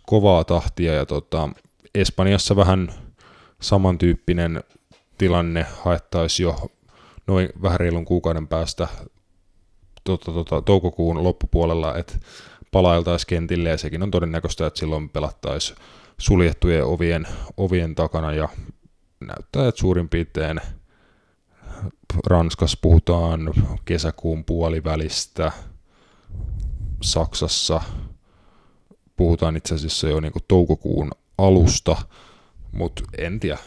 [0.06, 1.48] kovaa tahtia, ja tota,
[1.94, 2.92] Espanjassa vähän
[3.60, 4.64] samantyyppinen
[5.18, 6.70] tilanne haettaisiin jo
[7.26, 8.88] noin vähän reilun kuukauden päästä
[10.04, 12.18] tota, tota, toukokuun loppupuolella, että
[12.72, 15.78] palailtaisiin kentille ja sekin on todennäköistä, että silloin pelattaisiin
[16.18, 17.26] suljettujen ovien,
[17.56, 18.48] ovien takana ja
[19.20, 20.60] näyttää, että suurin piirtein
[22.26, 25.52] Ranskassa puhutaan kesäkuun puolivälistä,
[27.02, 27.80] Saksassa
[29.16, 31.10] puhutaan itse asiassa jo niin toukokuun
[31.46, 31.96] alusta,
[32.72, 33.58] mutta en tiedä,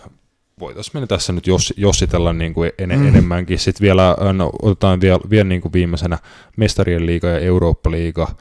[0.59, 3.07] voitaisiin mennä tässä nyt jos, jossitella niin kuin en, mm.
[3.07, 3.59] enemmänkin.
[3.59, 6.17] Sitten vielä no, otetaan vielä, vielä niin kuin viimeisenä
[6.57, 8.35] Mestarien liiga ja Eurooppa-liiga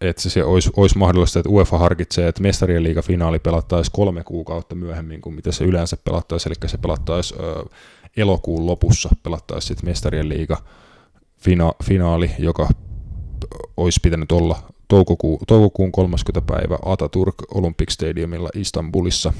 [0.00, 4.74] että se olisi, olisi mahdollista, että UEFA harkitsee, että mestarien liiga finaali pelattaisi kolme kuukautta
[4.74, 7.64] myöhemmin kuin mitä se yleensä pelattaisi, eli se pelattaisi ö,
[8.16, 10.56] elokuun lopussa, pelattaisi sitten mestarien liiga
[11.38, 12.68] fina, finaali, joka
[13.76, 16.40] olisi pitänyt olla toukokuun, toukokuun 30.
[16.40, 19.32] päivä Ataturk Olympic Stadiumilla Istanbulissa.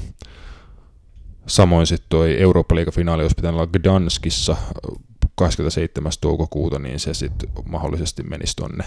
[1.47, 4.57] Samoin sitten toi Eurooppa-liiga-finaali olisi pitänyt olla Gdanskissa
[5.35, 6.11] 27.
[6.21, 8.83] toukokuuta, niin se sitten mahdollisesti menisi tonne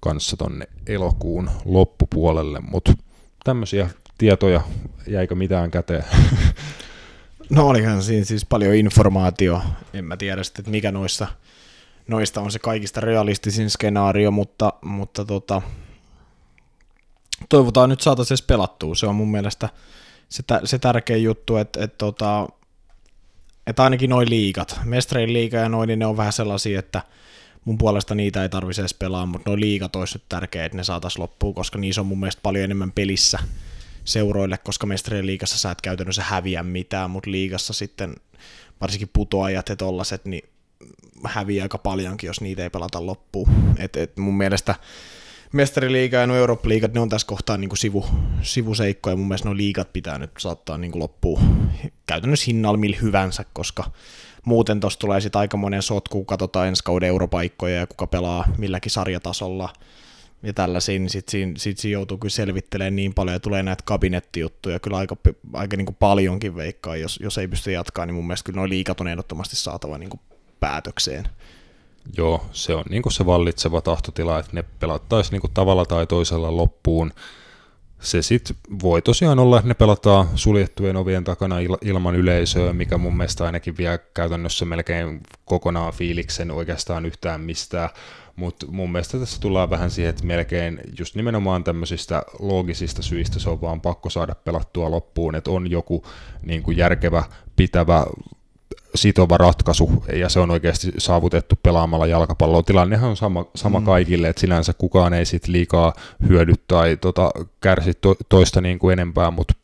[0.00, 2.92] kanssa tonne elokuun loppupuolelle, mutta
[3.44, 4.60] tämmöisiä tietoja,
[5.06, 6.04] jäikö mitään käteen?
[7.50, 9.62] No olihan siinä siis paljon informaatio,
[9.94, 11.26] en mä tiedä sitten, että mikä noista,
[12.08, 15.62] noista on se kaikista realistisin skenaario, mutta, mutta tota,
[17.48, 19.68] toivotaan nyt saataisiin pelattua, se on mun mielestä
[20.28, 22.48] se, se tärkeä juttu, että, että tota,
[23.66, 27.02] että ainakin noin liikat, mestarin liiga ja noin, niin ne on vähän sellaisia, että
[27.64, 30.84] mun puolesta niitä ei tarvitse edes pelaa, mutta noin liigat olisi nyt tärkeää, että ne
[30.84, 33.38] saataisiin loppuun, koska niissä on mun mielestä paljon enemmän pelissä
[34.04, 38.14] seuroille, koska mestarien liigassa sä et käytännössä häviä mitään, mutta liigassa sitten
[38.80, 40.48] varsinkin putoajat ja tollaset, niin
[41.24, 43.48] häviää aika paljonkin, jos niitä ei pelata loppuun.
[43.78, 44.74] Et, et mun mielestä
[45.52, 48.06] mestariliiga ja no Eurooppa-liigat, ne on tässä kohtaa niin kuin sivu,
[48.42, 51.40] sivuseikkoja, mun mielestä nuo liigat pitää nyt saattaa niin kuin loppuun
[52.06, 53.84] käytännössä hinnalla millä hyvänsä, koska
[54.44, 58.90] muuten tuossa tulee sitten aika monen sotku, katsotaan ensi kauden europaikkoja ja kuka pelaa milläkin
[58.90, 59.72] sarjatasolla
[60.42, 63.82] ja tällaisia, niin sitten siinä, sit siinä joutuu kyllä selvittelemään niin paljon ja tulee näitä
[63.86, 65.16] kabinettijuttuja kyllä aika,
[65.52, 68.68] aika niin kuin paljonkin veikkaa, jos, jos ei pysty jatkaa, niin mun mielestä kyllä nuo
[68.68, 70.20] liikat on ehdottomasti saatava niin kuin
[70.60, 71.28] päätökseen.
[72.16, 77.12] Joo, se on niin se vallitseva tahtotila, että ne pelattaisiin niin tavalla tai toisella loppuun.
[78.00, 83.16] Se sitten voi tosiaan olla, että ne pelataan suljettujen ovien takana ilman yleisöä, mikä mun
[83.16, 87.88] mielestä ainakin vie käytännössä melkein kokonaan fiiliksen oikeastaan yhtään mistään.
[88.36, 93.50] Mutta mun mielestä tässä tullaan vähän siihen, että melkein just nimenomaan tämmöisistä loogisista syistä se
[93.50, 96.04] on vaan pakko saada pelattua loppuun, että on joku
[96.42, 97.24] niin kuin järkevä,
[97.56, 98.06] pitävä
[98.94, 102.62] sitova ratkaisu, ja se on oikeasti saavutettu pelaamalla jalkapalloa.
[102.62, 103.86] Tilannehan on sama, sama mm.
[103.86, 105.92] kaikille, että sinänsä kukaan ei sit liikaa
[106.28, 109.54] hyödy tai tota, kärsi to, toista niin kuin enempää, mutta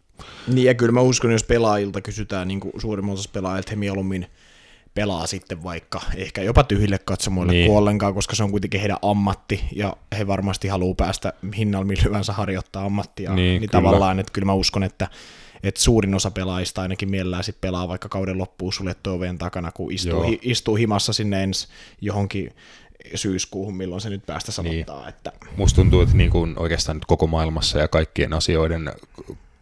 [0.47, 4.27] niin ja kyllä mä uskon, jos pelaajilta kysytään niin kuin suurimman osassa pelaajilta, he mieluummin
[4.95, 7.67] pelaa sitten vaikka ehkä jopa tyhjille katsomoille niin.
[7.67, 12.03] kuin ollenkaan, koska se on kuitenkin heidän ammatti, ja he varmasti haluaa päästä hinnalla millä
[12.03, 15.09] hyvänsä harjoittaa ammattia, niin, niin tavallaan, että kyllä mä uskon, että
[15.65, 19.93] että suurin osa pelaajista ainakin mielellään sit pelaa vaikka kauden loppuun suljettu oveen takana, kun
[19.93, 21.69] istuu, hi, istuu himassa sinne ensi
[22.01, 22.55] johonkin
[23.15, 25.01] syyskuuhun, milloin se nyt päästä sanottaa.
[25.01, 25.09] Niin.
[25.09, 25.33] Että...
[25.57, 28.93] Musta tuntuu, että niin kuin oikeastaan nyt koko maailmassa ja kaikkien asioiden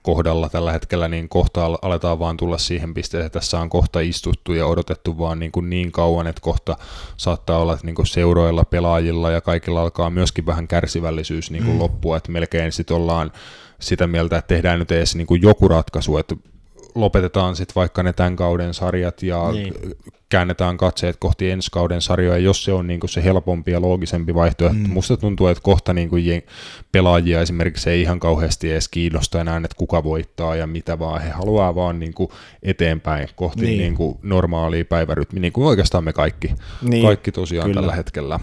[0.03, 4.53] kohdalla tällä hetkellä niin kohta aletaan vaan tulla siihen pisteeseen, että tässä on kohta istuttu
[4.53, 6.77] ja odotettu vaan niin, kuin niin kauan, että kohta
[7.17, 11.75] saattaa olla että niin kuin seuroilla, pelaajilla ja kaikilla alkaa myöskin vähän kärsivällisyys niin kuin
[11.75, 11.81] mm.
[11.81, 13.33] loppua, että melkein sitten ollaan
[13.83, 16.37] sitä mieltä, että tehdään nyt edes niin kuin joku ratkaisu, että
[16.95, 19.75] lopetetaan sitten vaikka ne tämän kauden sarjat ja niin.
[20.29, 24.35] käännetään katseet kohti ensi kauden sarjoja, jos se on niin kuin se helpompi ja loogisempi
[24.35, 24.79] vaihtoehto.
[24.79, 24.91] Mm.
[24.91, 26.43] Musta tuntuu, että kohta niin kuin
[26.93, 31.23] pelaajia esimerkiksi ei ihan kauheasti edes kiinnosta enää, että kuka voittaa ja mitä vaan.
[31.23, 32.29] He haluaa vaan niin kuin
[32.63, 33.79] eteenpäin kohti niin.
[33.79, 37.07] Niin kuin normaalia päivärytmiä, niin kuin oikeastaan me kaikki, niin.
[37.07, 37.81] kaikki tosiaan Kyllä.
[37.81, 38.41] tällä hetkellä.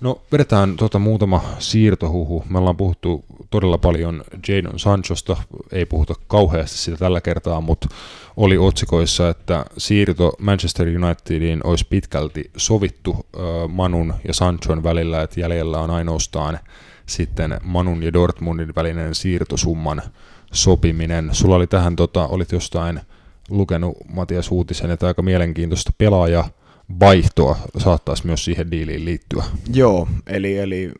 [0.00, 2.44] No vedetään tuota muutama siirtohuhu.
[2.48, 5.36] Me ollaan puhuttu todella paljon Jadon Sanchosta,
[5.72, 7.88] ei puhuta kauheasti sitä tällä kertaa, mutta
[8.36, 13.26] oli otsikoissa, että siirto Manchester Unitediin olisi pitkälti sovittu
[13.68, 16.58] Manun ja Sanchon välillä, että jäljellä on ainoastaan
[17.06, 20.02] sitten Manun ja Dortmundin välinen siirtosumman
[20.52, 21.28] sopiminen.
[21.32, 23.00] Sulla oli tähän, tota, olit jostain
[23.50, 26.44] lukenut Matias Uutisen, että aika mielenkiintoista pelaaja
[27.00, 29.44] vaihtoa saattaisi myös siihen diiliin liittyä.
[29.74, 30.92] Joo, eli, eli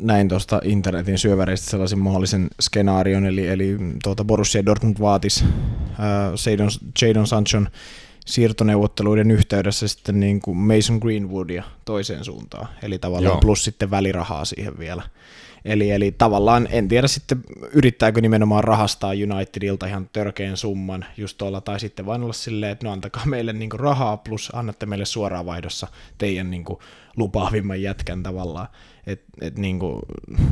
[0.00, 6.70] näin tuosta internetin syöväreistä sellaisen mahdollisen skenaarion, eli, eli tuota Borussia Dortmund vaatisi äh,
[7.02, 7.68] Jadon Sanchon
[8.26, 13.40] siirtoneuvotteluiden yhteydessä sitten niin kuin Mason Greenwoodia toiseen suuntaan, eli tavallaan Joo.
[13.40, 15.02] plus sitten välirahaa siihen vielä.
[15.64, 17.40] Eli, eli tavallaan en tiedä sitten
[17.72, 22.86] yrittääkö nimenomaan rahastaa Unitedilta ihan törkeän summan just tuolla, tai sitten vain olla silleen, että
[22.86, 25.86] no antakaa meille niin rahaa plus annatte meille suoraan vaihdossa
[26.18, 26.78] teidän niin kuin
[27.16, 28.68] lupaavimman jätkän tavallaan.
[29.06, 30.02] Et, et niin kuin,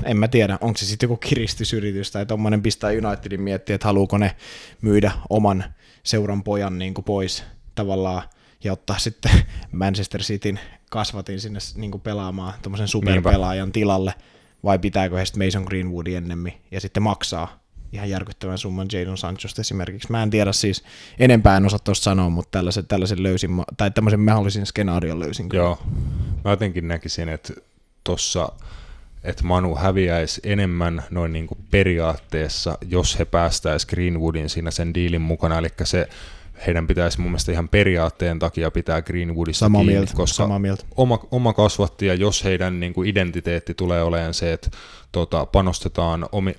[0.05, 4.19] en mä tiedä, onko se sitten joku kiristysyritys tai tuommoinen pistää Unitedin miettiä, että haluuko
[4.19, 4.37] ne
[4.83, 5.65] myydä oman
[6.03, 8.23] seuran pojan niin kuin pois tavallaan
[8.65, 9.31] ja ottaa sitten
[9.73, 14.15] Manchester Cityn kasvatin sinne niin kuin pelaamaan tuommoisen superpelaajan tilalle,
[14.65, 17.61] vai pitääkö he sitten Mason Greenwoodin ennemmin ja sitten maksaa
[17.93, 20.11] ihan järkyttävän summan Jadon Sanchosta esimerkiksi.
[20.11, 20.85] Mä en tiedä siis,
[21.19, 25.49] enempää en osaa tuosta sanoa, mutta tällaisen, tällaisen löysin, tai tämmöisen mahdollisen skenaarion löysin.
[25.53, 25.79] Joo,
[26.45, 27.53] mä jotenkin näkisin, että
[28.05, 28.53] tuossa
[29.25, 35.21] että Manu häviäisi enemmän noin niin kuin periaatteessa, jos he päästäisi Greenwoodin siinä sen diilin
[35.21, 36.09] mukana, eli se
[36.67, 40.85] heidän pitäisi mun mielestä ihan periaatteen takia pitää Greenwoodissa Sama kiinni, mieltä, koska sama mieltä.
[40.97, 44.71] Oma, oma kasvattaja, jos heidän niin kuin identiteetti tulee olemaan se, että
[45.13, 46.55] tota, panostetaan omi,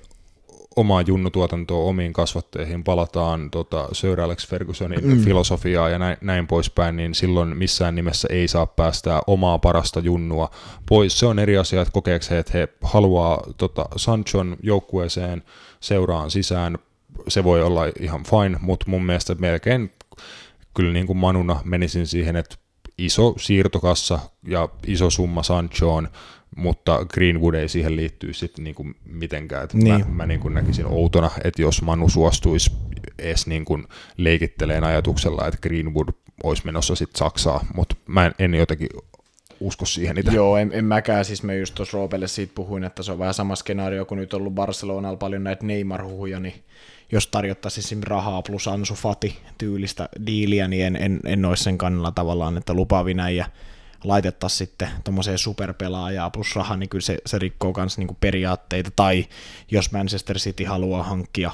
[0.76, 5.24] omaa junnutuotantoa omiin kasvatteihin, palataan tota, Sir Alex Fergusonin mm.
[5.24, 10.50] filosofiaa ja näin, näin poispäin, niin silloin missään nimessä ei saa päästää omaa parasta junnua
[10.88, 11.18] pois.
[11.18, 15.42] Se on eri asia, että kokeeko he, että he haluaa tota, Sanchon joukkueeseen
[15.80, 16.78] seuraan sisään,
[17.28, 19.92] se voi olla ihan fine, mutta mun mielestä melkein
[20.74, 22.56] kyllä niin kuin Manuna menisin siihen, että
[22.98, 26.08] iso siirtokassa ja iso summa Sanchoon,
[26.56, 29.64] mutta Greenwood ei siihen liittyy sitten niinku mitenkään.
[29.64, 29.98] Et niin.
[29.98, 32.70] Mä, mä niinku näkisin outona, että jos Manu suostuisi
[33.18, 33.80] edes niinku
[34.16, 36.08] leikitteleen ajatuksella, että Greenwood
[36.42, 38.88] olisi menossa sitten Saksaa, mutta mä en, en jotenkin
[39.60, 40.32] usko siihen itse.
[40.32, 43.34] Joo, en, en mäkään, siis mä just tuossa Roopelle siitä puhuin, että se on vähän
[43.34, 46.54] sama skenaario, kun nyt ollut Barcelonalla paljon näitä Neymar-huhuja, niin
[47.12, 52.12] jos tarjottaisiin rahaa plus Ansu Fati tyylistä diiliä, niin en, en, en olisi sen kannalla
[52.12, 53.46] tavallaan, että lupaavina ja
[54.04, 59.26] laitettaisiin sitten tuommoiseen superpelaajaa plus raha, niin kyllä se, se rikkoo myös niinku periaatteita, tai
[59.70, 61.50] jos Manchester City haluaa hankkia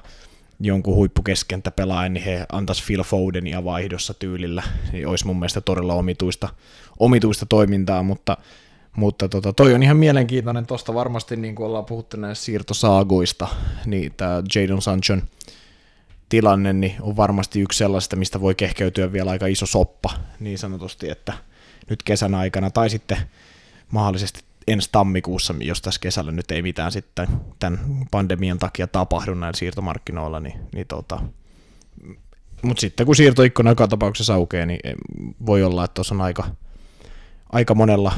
[0.61, 4.63] jonkun huippukeskentäpelaajan, niin he antaisi Phil Fodenia vaihdossa tyylillä,
[4.93, 6.49] niin olisi mun mielestä todella omituista,
[6.99, 8.37] omituista toimintaa, mutta
[8.97, 13.49] mutta tota, toi on ihan mielenkiintoinen, tuosta varmasti niin kuin ollaan puhuttu näistä siirtosaagoista,
[13.87, 15.23] niin tämä Jadon Sanchon
[16.29, 21.11] tilanne niin on varmasti yksi sellaista, mistä voi kehkeytyä vielä aika iso soppa niin sanotusti,
[21.11, 21.33] että
[21.91, 23.19] nyt kesän aikana tai sitten
[23.91, 27.29] mahdollisesti ensi tammikuussa, jos tässä kesällä nyt ei mitään sitten
[27.59, 27.81] tämän
[28.11, 31.21] pandemian takia tapahdu näillä siirtomarkkinoilla, niin, niin tota,
[32.63, 34.81] mutta sitten kun siirtoikkuna joka tapauksessa aukeaa, niin
[35.47, 36.45] voi olla, että tuossa on aika,
[37.55, 38.13] aika monella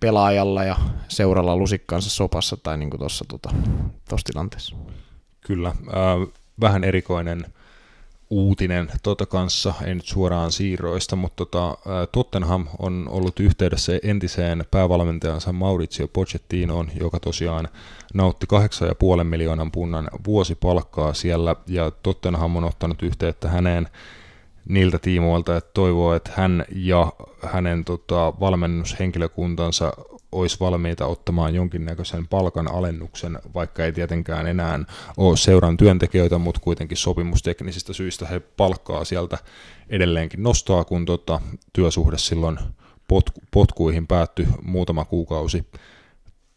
[0.00, 0.76] pelaajalla ja
[1.08, 3.50] seuralla lusikkaansa sopassa tai niin kuin tuossa tota,
[4.24, 4.76] tilanteessa.
[5.40, 7.44] Kyllä, äh, vähän erikoinen
[8.30, 11.78] uutinen tota kanssa, ei nyt suoraan siirroista, mutta tota,
[12.12, 17.68] Tottenham on ollut yhteydessä entiseen päävalmentajansa Maurizio Pochettinoon, joka tosiaan
[18.14, 18.46] nautti
[19.18, 23.88] 8,5 miljoonan punnan vuosipalkkaa siellä, ja Tottenham on ottanut yhteyttä häneen
[24.68, 29.92] niiltä tiimoilta, että toivoo, että hän ja hänen tota, valmennushenkilökuntansa
[30.32, 34.78] olisi valmiita ottamaan jonkinnäköisen palkan alennuksen, vaikka ei tietenkään enää
[35.16, 39.38] ole seuran työntekijöitä, mutta kuitenkin sopimusteknisistä syistä he palkkaa sieltä
[39.88, 41.40] edelleenkin nostaa, kun tota,
[41.72, 42.58] työsuhde silloin
[43.08, 45.66] potku, potkuihin päättyi muutama kuukausi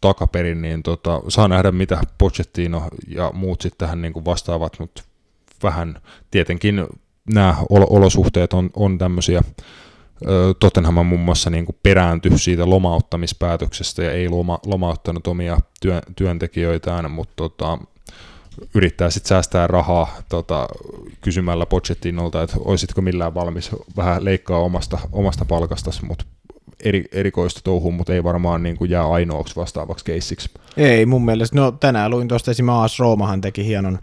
[0.02, 5.04] takaperin, niin tota, saa nähdä, mitä Pochettino ja muut sitten tähän niin kuin vastaavat, mutta
[5.64, 6.88] vähän tietenkin
[7.34, 9.42] nämä olosuhteet on, on tämmöisiä,
[10.60, 17.12] Tottenham muun muassa niin kuin perääntyi siitä lomauttamispäätöksestä ja ei loma, lomauttanut omia työ, työntekijöitään,
[17.12, 17.78] mutta tota,
[18.76, 20.68] yrittää sitten säästää rahaa tota,
[21.22, 26.26] kysymällä Pochettinolta, että olisitko millään valmis vähän leikkaa omasta, omasta palkastasi, mutta
[26.84, 30.50] eri, erikoista touhua, mutta ei varmaan niin kuin jää ainoaksi vastaavaksi keissiksi.
[30.78, 34.00] Ei mun mielestä, no tänään luin tuosta esimerkiksi AS Roomahan teki hienon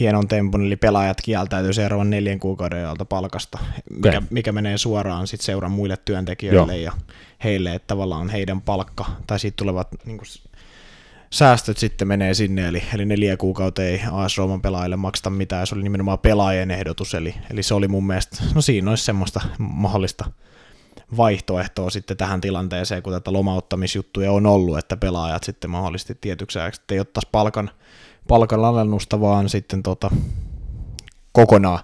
[0.00, 3.58] hienon tempun, eli pelaajat kieltäytyy seuraavan neljän kuukauden ajalta palkasta,
[3.90, 4.22] mikä, okay.
[4.30, 6.84] mikä menee suoraan sit seuran muille työntekijöille Joo.
[6.84, 6.92] ja
[7.44, 10.26] heille, että tavallaan heidän palkka, tai siitä tulevat niin kuin,
[11.30, 15.74] säästöt sitten menee sinne, eli, eli neljä kuukautta ei AS Rooman pelaajille maksta mitään, se
[15.74, 20.24] oli nimenomaan pelaajien ehdotus, eli, eli se oli mun mielestä, no siinä olisi semmoista mahdollista
[21.16, 26.80] vaihtoehtoa sitten tähän tilanteeseen, kun tätä lomauttamisjuttuja on ollut, että pelaajat sitten mahdollisesti tietyksi ajaksi,
[26.80, 27.70] että ei ottaisi palkan
[28.28, 30.10] palkanalennusta, vaan sitten tota,
[31.32, 31.78] kokonaan,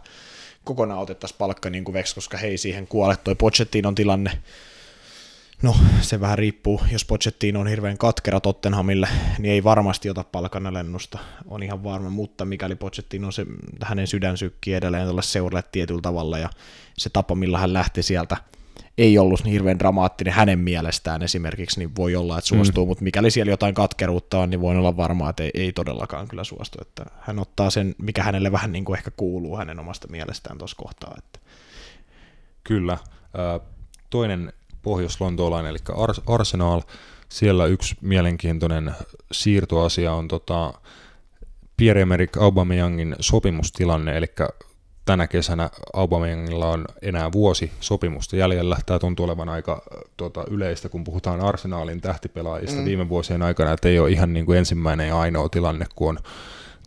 [0.64, 4.38] kokonaan otettaisiin palkka niin kuin veksi, koska hei siihen kuole toi Pochettinon tilanne.
[5.62, 6.80] No, se vähän riippuu.
[6.92, 11.18] Jos Pochettino on hirveän katkera Tottenhamille, niin ei varmasti ota palkanalennusta.
[11.48, 13.46] On ihan varma, mutta mikäli Pochettino on se,
[13.82, 16.50] hänen sydän sykkii edelleen tuolle seuralle tietyllä tavalla, ja
[16.98, 18.36] se tapa, millä hän lähti sieltä,
[18.98, 22.88] ei ollut niin hirveän dramaattinen hänen mielestään esimerkiksi, niin voi olla, että suostuu, mm.
[22.88, 26.44] mutta mikäli siellä jotain katkeruutta on, niin voin olla varma, että ei, ei todellakaan kyllä
[26.44, 26.78] suostu.
[26.80, 30.76] Että hän ottaa sen, mikä hänelle vähän niin kuin ehkä kuuluu hänen omasta mielestään tuossa
[30.76, 31.14] kohtaa.
[31.18, 31.38] Että.
[32.64, 32.98] Kyllä.
[34.10, 34.52] Toinen
[34.82, 35.78] pohjois-lontoolainen, eli
[36.26, 36.82] Arsenal.
[37.28, 38.92] Siellä yksi mielenkiintoinen
[39.32, 40.74] siirtoasia on tota
[41.76, 44.26] Pierre-Emerick Aubameyangin sopimustilanne, eli
[45.04, 48.76] tänä kesänä Aubameyangilla on enää vuosi sopimusta jäljellä.
[48.86, 49.82] Tämä tuntuu olevan aika
[50.16, 52.84] tota, yleistä, kun puhutaan Arsenalin tähtipelaajista mm.
[52.84, 56.18] viime vuosien aikana, että ei ole ihan niin kuin ensimmäinen ja ainoa tilanne, kun on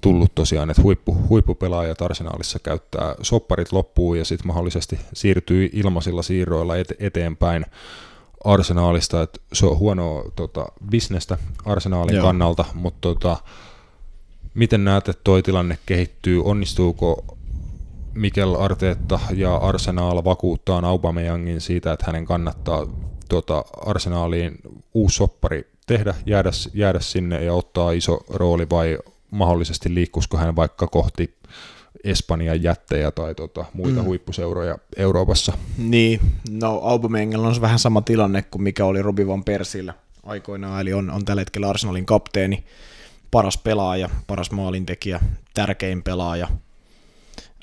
[0.01, 6.78] tullut tosiaan, että huippu, huippupelaajat Arsenaalissa käyttää sopparit loppuun ja sitten mahdollisesti siirtyy ilmaisilla siirroilla
[6.78, 7.66] et, eteenpäin
[8.43, 12.26] Arsenaalista, että se on huonoa tota, bisnestä Arsenaalin Joo.
[12.26, 13.38] kannalta, mutta tota,
[14.53, 17.26] miten näet, että toi tilanne kehittyy, onnistuuko
[18.16, 22.88] Mikel Arteetta ja Arsenal vakuuttaa Aubameyangin siitä, että hänen kannattaa
[23.30, 24.57] tota, Arsenaaliin
[24.93, 28.97] uusi soppari tehdä, jäädä, jäädä sinne ja ottaa iso rooli vai
[29.32, 31.38] mahdollisesti liikkuisiko hän vaikka kohti
[32.03, 34.05] Espanjan jättejä tai tota, muita mm.
[34.05, 35.53] huippuseuroja Euroopassa.
[35.78, 39.93] Niin, no Aubameyangilla on vähän sama tilanne kuin mikä oli Robi Van Persillä
[40.24, 42.63] aikoinaan, eli on, on tällä hetkellä Arsenalin kapteeni,
[43.32, 45.20] paras pelaaja, paras maalintekijä,
[45.53, 46.47] tärkein pelaaja.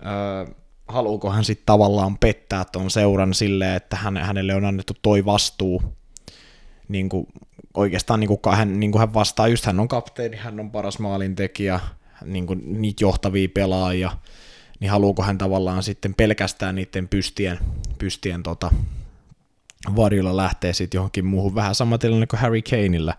[0.07, 0.55] Öö,
[0.89, 5.83] haluuko hän sitten tavallaan pettää tuon seuran silleen, että hän, hänelle on annettu toi vastuu?
[6.89, 7.27] Niin kuin
[7.75, 10.99] oikeastaan niin kuin hän, niin kuin hän vastaa, just hän on kapteeni, hän on paras
[10.99, 11.81] maalintekijä,
[12.25, 14.11] niin kuin niitä johtavia pelaajia,
[14.81, 17.59] niin haluuko hän tavallaan sitten pelkästään niiden pystien,
[17.99, 18.71] pystien tota,
[19.97, 23.15] varjolla lähteä sitten johonkin muuhun, vähän sama tilanne kuin Harry Kaneillä,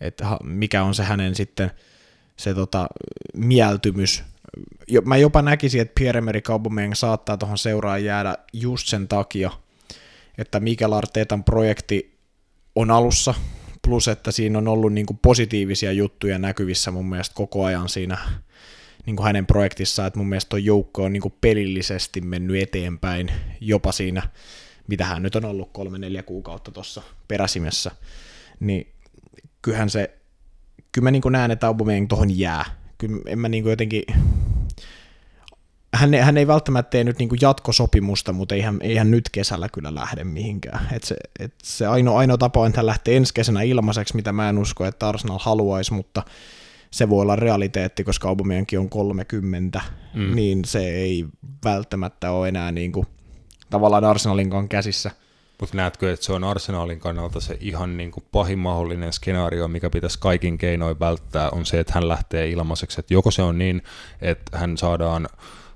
[0.00, 1.70] että mikä on se hänen sitten
[2.36, 2.86] se tota,
[3.36, 4.24] mieltymys.
[5.04, 9.50] Mä jopa näkisin, että Pierre-Emerick Aubameyang saattaa tuohon seuraan jäädä just sen takia,
[10.38, 12.18] että Mikel Arteetan projekti
[12.76, 13.34] on alussa,
[13.82, 18.18] plus että siinä on ollut niin kuin positiivisia juttuja näkyvissä mun mielestä koko ajan siinä
[19.06, 23.32] niin kuin hänen projektissaan, että mun mielestä tuo joukko on niin kuin pelillisesti mennyt eteenpäin
[23.60, 24.22] jopa siinä,
[24.88, 27.90] mitä hän nyt on ollut kolme-neljä kuukautta tuossa peräsimessä,
[28.60, 28.92] niin
[29.62, 30.18] kyllähän se,
[30.92, 32.79] kyllä mä niin kuin näen, että Aubameyang tuohon jää.
[33.00, 34.02] Kyllä en mä niin kuin jotenkin,
[35.94, 39.94] hän, hän ei välttämättä tee nyt niin kuin jatkosopimusta, mutta eihän, eihän nyt kesällä kyllä
[39.94, 40.86] lähde mihinkään.
[40.92, 44.32] Et se, et se ainoa, ainoa tapa on, että hän lähtee ensi kesänä ilmaiseksi, mitä
[44.32, 46.22] mä en usko, että Arsenal haluaisi, mutta
[46.90, 49.80] se voi olla realiteetti, koska Aubameyangkin on 30,
[50.14, 50.34] mm.
[50.34, 51.26] niin se ei
[51.64, 53.06] välttämättä ole enää niin kuin,
[53.70, 55.10] tavallaan Arsenalinkaan käsissä.
[55.60, 59.90] Mutta näetkö, että se on Arsenalin kannalta se ihan niin kuin pahin mahdollinen skenaario, mikä
[59.90, 63.00] pitäisi kaikin keinoin välttää, on se, että hän lähtee ilmaiseksi.
[63.00, 63.82] Et joko se on niin,
[64.22, 65.28] että hän saadaan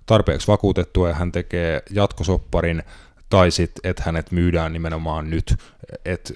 [0.06, 2.82] tarpeeksi vakuutettua ja hän tekee jatkosopparin,
[3.30, 5.54] tai sitten, että hänet myydään nimenomaan nyt,
[6.04, 6.34] että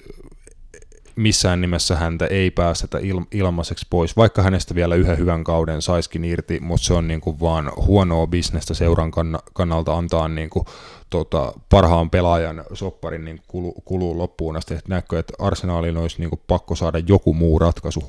[1.15, 6.25] missään nimessä häntä ei päästetä il- ilmaiseksi pois, vaikka hänestä vielä yhden hyvän kauden saiskin
[6.25, 9.11] irti, mutta se on niin kuin vaan huonoa bisnestä seuran
[9.53, 10.65] kannalta antaa niin kuin,
[11.09, 14.73] tota, parhaan pelaajan sopparin niin kulu, kuluu loppuun asti.
[14.73, 18.03] Et näkö, että Arsenaalin olisi niin kuin pakko saada joku muu ratkaisu?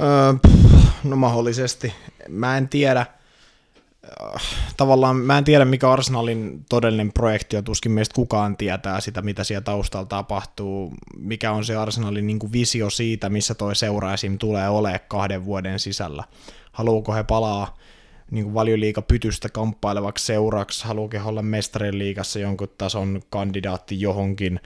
[0.00, 0.50] Öö,
[1.04, 1.92] no mahdollisesti.
[2.28, 3.06] Mä en tiedä
[4.76, 9.44] tavallaan mä en tiedä mikä Arsenalin todellinen projekti on, tuskin meistä kukaan tietää sitä, mitä
[9.44, 14.38] siellä taustalla tapahtuu, mikä on se Arsenalin niin kuin visio siitä, missä toi seura esim.
[14.38, 16.24] tulee olemaan kahden vuoden sisällä.
[16.72, 17.78] Haluuko he palaa
[18.32, 24.60] niin kuin valioliiga pytystä kamppailevaksi seuraksi, haluuko he olla mestarien liigassa jonkun tason kandidaatti johonkin.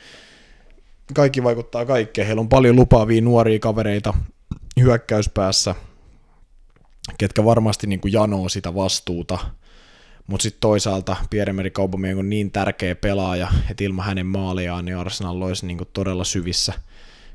[1.15, 2.27] Kaikki vaikuttaa kaikkeen.
[2.27, 4.15] Heillä on paljon lupaavia nuoria kavereita
[4.81, 5.75] hyökkäyspäässä,
[7.19, 9.39] ketkä varmasti niin kuin janoo sitä vastuuta,
[10.27, 11.17] mutta sitten toisaalta
[11.79, 16.25] Aubameyang on niin tärkeä pelaaja, että ilman hänen maaliaan niin Arsenal olisi niin kuin todella
[16.25, 16.73] syvissä,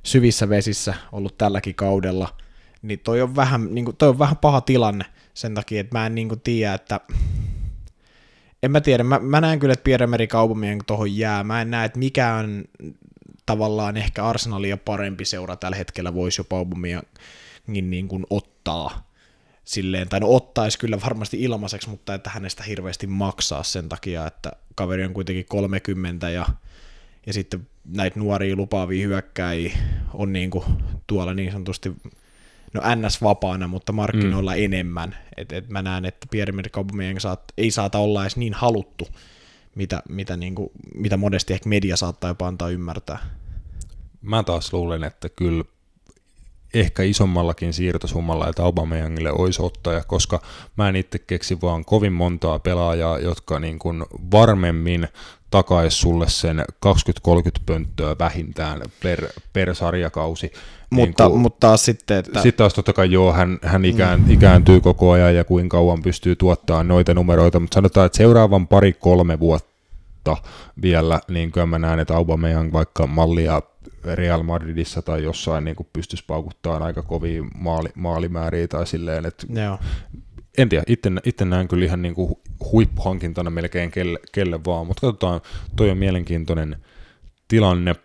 [0.03, 2.29] syvissä vesissä ollut tälläkin kaudella.
[2.81, 6.05] Niin toi on vähän, niin kuin, toi on vähän paha tilanne sen takia, että mä
[6.05, 6.99] en niin kuin tiedä, että
[8.63, 11.43] en mä tiedä, mä, mä näen kyllä, että Pierre-Emerick Aubameyang tuohon jää.
[11.43, 12.63] Mä en näe, että mikään
[13.45, 19.11] tavallaan ehkä Arsenalia parempi seura tällä hetkellä voisi jopa Aubameyangin niin kuin ottaa
[19.65, 24.51] silleen, tai no ottaisi kyllä varmasti ilmaiseksi, mutta että hänestä hirveästi maksaa sen takia, että
[24.75, 26.45] kaveri on kuitenkin 30 ja,
[27.25, 29.77] ja sitten näitä nuoria lupaavia hyökkäjiä
[30.13, 30.63] on niin kuin
[31.07, 31.95] tuolla niin sanotusti
[32.73, 34.63] no NS-vapaana, mutta markkinoilla mm.
[34.63, 35.15] enemmän.
[35.37, 39.07] Et, et mä näen, että Pierre-Emerick Aubameyang saat, ei saata olla edes niin haluttu,
[39.75, 43.17] mitä, mitä, niin kuin, mitä modesti ehkä media saattaa jopa antaa ymmärtää.
[44.21, 45.63] Mä taas luulen, että kyllä
[46.73, 50.41] ehkä isommallakin siirtosummalla, että Aubameyangille olisi ottaja, koska
[50.77, 55.07] mä en itse keksi vaan kovin montaa pelaajaa, jotka niin kuin varmemmin
[55.49, 56.91] takaisi sulle sen 20-30
[57.65, 60.51] pönttöä vähintään per, per sarjakausi.
[60.91, 62.41] Mutta, niin kuin, mutta taas sitten, että...
[62.41, 64.31] Sitten taas totta kai joo, hän, hän ikään, mm.
[64.31, 69.39] ikääntyy koko ajan ja kuinka kauan pystyy tuottaa noita numeroita, mutta sanotaan, että seuraavan pari-kolme
[69.39, 70.37] vuotta
[70.81, 73.61] vielä, niin kyllä mä näen, että Aubameyang vaikka mallia
[74.03, 79.79] Real Madridissa tai jossain niin pystyisi paukuttamaan aika kovia maali, maalimääriä tai silleen, että Joo.
[80.57, 82.35] en tiedä, itse, itse näen kyllä ihan niin kuin
[82.71, 85.41] huippuhankintana melkein kelle, kelle vaan, mutta katsotaan,
[85.75, 86.75] toi on mielenkiintoinen
[87.47, 87.95] tilanne.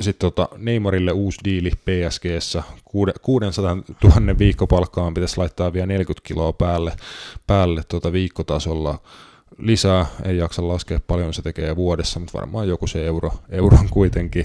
[0.00, 2.62] Sitten tota Neymarille uusi diili PSGssä,
[3.22, 6.92] 600 000 viikkopalkkaan pitäisi laittaa vielä 40 kiloa päälle,
[7.46, 9.00] päälle tota viikkotasolla
[9.58, 14.44] lisää, ei jaksa laskea paljon se tekee vuodessa, mutta varmaan joku se euro, euron kuitenkin.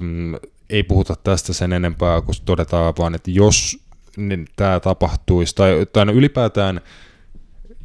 [0.00, 0.34] Mm,
[0.70, 3.78] ei puhuta tästä sen enempää, kun todetaan vaan, että jos
[4.16, 6.80] niin tämä tapahtuisi, tai, tai no ylipäätään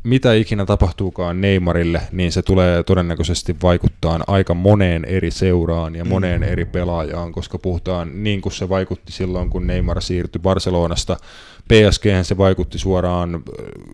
[0.06, 6.42] mitä ikinä tapahtuukaan Neymarille, niin se tulee todennäköisesti vaikuttaa aika moneen eri seuraan ja moneen
[6.42, 6.48] mm.
[6.48, 11.18] eri pelaajaan, koska puhutaan niin kuin se vaikutti silloin, kun Neymar siirtyi Barcelonasta
[11.68, 13.44] PSG se vaikutti suoraan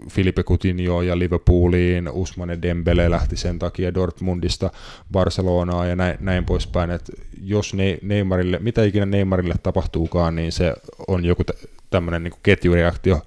[0.10, 4.72] Filipe Coutinho ja Liverpooliin, Usmane Dembele lähti sen takia Dortmundista
[5.12, 10.74] Barcelonaan ja näin, näin poispäin, että jos Neymarille, mitä ikinä Neymarille tapahtuukaan, niin se
[11.08, 11.44] on joku
[11.90, 13.22] tämmöinen niin ketjureaktio,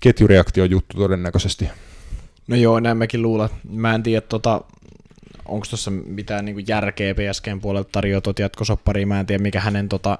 [0.00, 1.68] ketjureaktio juttu todennäköisesti.
[2.46, 3.48] No joo, näin mäkin luulen.
[3.70, 4.60] Mä en tiedä, tota,
[5.44, 9.08] onko tuossa mitään niin järkeä PSGn puolelta tarjoaa tuot jatkosoppariin.
[9.08, 10.18] Mä en tiedä, mikä hänen tota,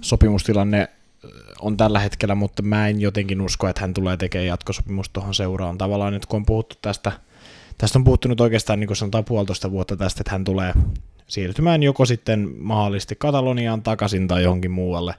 [0.00, 0.88] sopimustilanne
[1.60, 5.78] on tällä hetkellä, mutta mä en jotenkin usko, että hän tulee tekemään jatkosopimusta tuohon seuraan.
[5.78, 7.12] Tavallaan nyt kun on puhuttu tästä,
[7.78, 10.72] tästä on puhuttu nyt oikeastaan niin kuin sanotaan puolitoista vuotta tästä, että hän tulee
[11.26, 15.14] siirtymään joko sitten mahdollisesti Kataloniaan takaisin tai johonkin muualle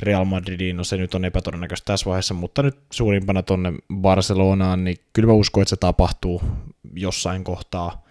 [0.00, 4.96] Real Madridiin, no se nyt on epätodennäköistä tässä vaiheessa, mutta nyt suurimpana tonne Barcelonaan, niin
[5.12, 6.42] kyllä mä uskon, että se tapahtuu
[6.94, 8.04] jossain kohtaa.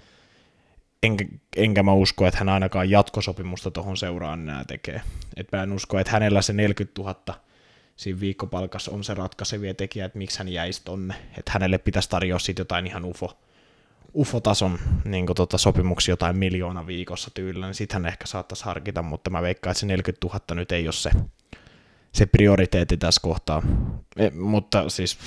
[1.04, 1.26] Enkä,
[1.56, 5.02] enkä mä usko, että hän ainakaan jatkosopimusta tuohon seuraan enää tekee.
[5.38, 7.16] Et mä en usko, että hänellä se 40 000
[7.96, 11.16] siinä viikkopalkassa on se ratkaisevia tekijä, että miksi hän jäisi tonne.
[11.38, 13.38] Että hänelle pitäisi tarjoa sitten jotain ihan ufo,
[14.16, 19.30] UFO-tason niin tota, sopimuksia jotain miljoona viikossa tyylillä, niin sitten hän ehkä saattaisi harkita, mutta
[19.30, 21.12] mä veikkaan, että se 40 000 nyt ei ole se,
[22.14, 23.62] se prioriteetti tässä kohtaa.
[24.18, 25.18] E, mutta siis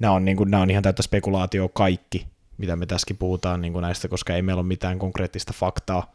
[0.00, 2.26] nämä on, niin kuin, nämä on ihan täyttä spekulaatio kaikki,
[2.58, 6.12] mitä me tässäkin puhutaan niin kuin näistä, koska ei meillä ole mitään konkreettista faktaa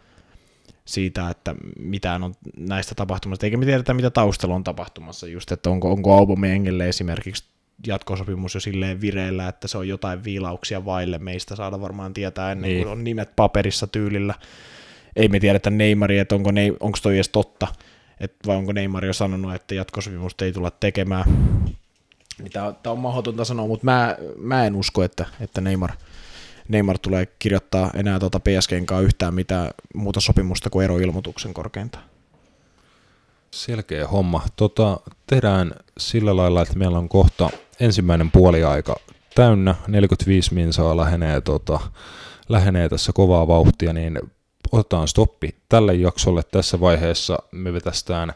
[0.86, 5.70] siitä, että mitään on näistä tapahtumasta, eikä me tiedetä, mitä taustalla on tapahtumassa, just, että
[5.70, 7.43] onko, onko Aubameyangille esimerkiksi
[7.88, 12.70] jatkosopimus jo silleen vireillä, että se on jotain viilauksia vaille meistä saada varmaan tietää ennen
[12.70, 12.84] niin.
[12.84, 14.34] kuin on nimet paperissa tyylillä.
[15.16, 17.68] Ei me tiedetä Neymaria, että onko, ne, onko toi edes totta,
[18.20, 21.26] että vai onko Neymar jo sanonut, että jatkosopimusta ei tulla tekemään.
[22.53, 25.91] Tämä on mahdotonta sanoa, mutta mä, mä en usko, että, että Neymar–
[26.70, 32.03] Neymar tulee kirjoittaa enää tuota PSGn kanssa yhtään mitään muuta sopimusta kuin eroilmoituksen korkeintaan.
[33.51, 34.41] Selkeä homma.
[34.55, 37.49] Tota, tehdään sillä lailla, että meillä on kohta
[37.80, 38.95] ensimmäinen puoliaika
[39.36, 41.80] täynnä, 45 minsaa lähenee, tota,
[42.49, 44.20] lähenee tässä kovaa vauhtia, niin
[44.72, 46.41] otetaan stoppi tälle jaksolle.
[46.51, 48.34] Tässä vaiheessa me vetästään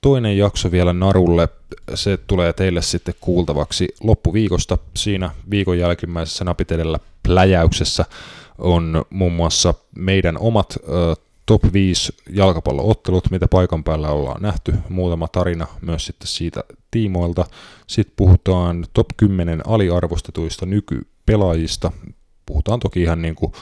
[0.00, 1.48] toinen jakso vielä narulle.
[1.94, 4.78] Se tulee teille sitten kuultavaksi loppuviikosta.
[4.96, 8.04] Siinä viikon jälkimmäisessä napitelellä pläjäyksessä
[8.58, 15.28] on muun muassa meidän omat ö, top 5 jalkapalloottelut, mitä paikan päällä ollaan nähty, muutama
[15.28, 17.46] tarina myös sitten siitä tiimoilta.
[17.86, 21.92] Sitten puhutaan top 10 aliarvostetuista nykypelaajista.
[22.46, 23.52] Puhutaan toki ihan niin kuin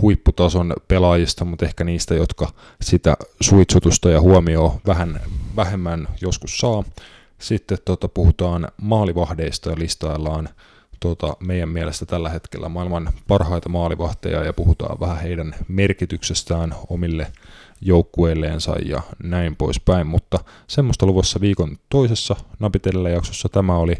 [0.00, 5.20] huipputason pelaajista, mutta ehkä niistä, jotka sitä suitsutusta ja huomioon vähän
[5.56, 6.84] vähemmän joskus saa.
[7.38, 10.48] Sitten tota, puhutaan maalivahdeista ja listaillaan
[11.00, 17.32] tota, meidän mielestä tällä hetkellä maailman parhaita maalivahteja ja puhutaan vähän heidän merkityksestään omille
[17.80, 23.96] joukkueilleensa ja näin poispäin, mutta semmoista luvassa viikon toisessa napitellä jaksossa tämä oli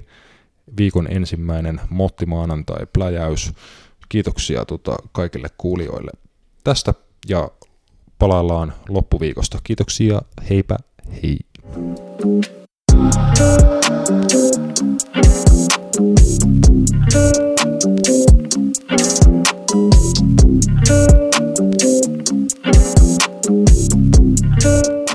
[0.77, 3.53] viikon ensimmäinen Motti maanantai pläjäys
[4.11, 6.11] kiitoksia tota, kaikille kuulijoille
[6.65, 6.95] tästä
[7.29, 7.51] ja
[8.19, 9.59] palaillaan loppuviikosta.
[9.65, 10.77] Kiitoksia, heipä,
[11.23, 11.39] hei.
[11.73, 12.47] Thank
[24.89, 25.10] you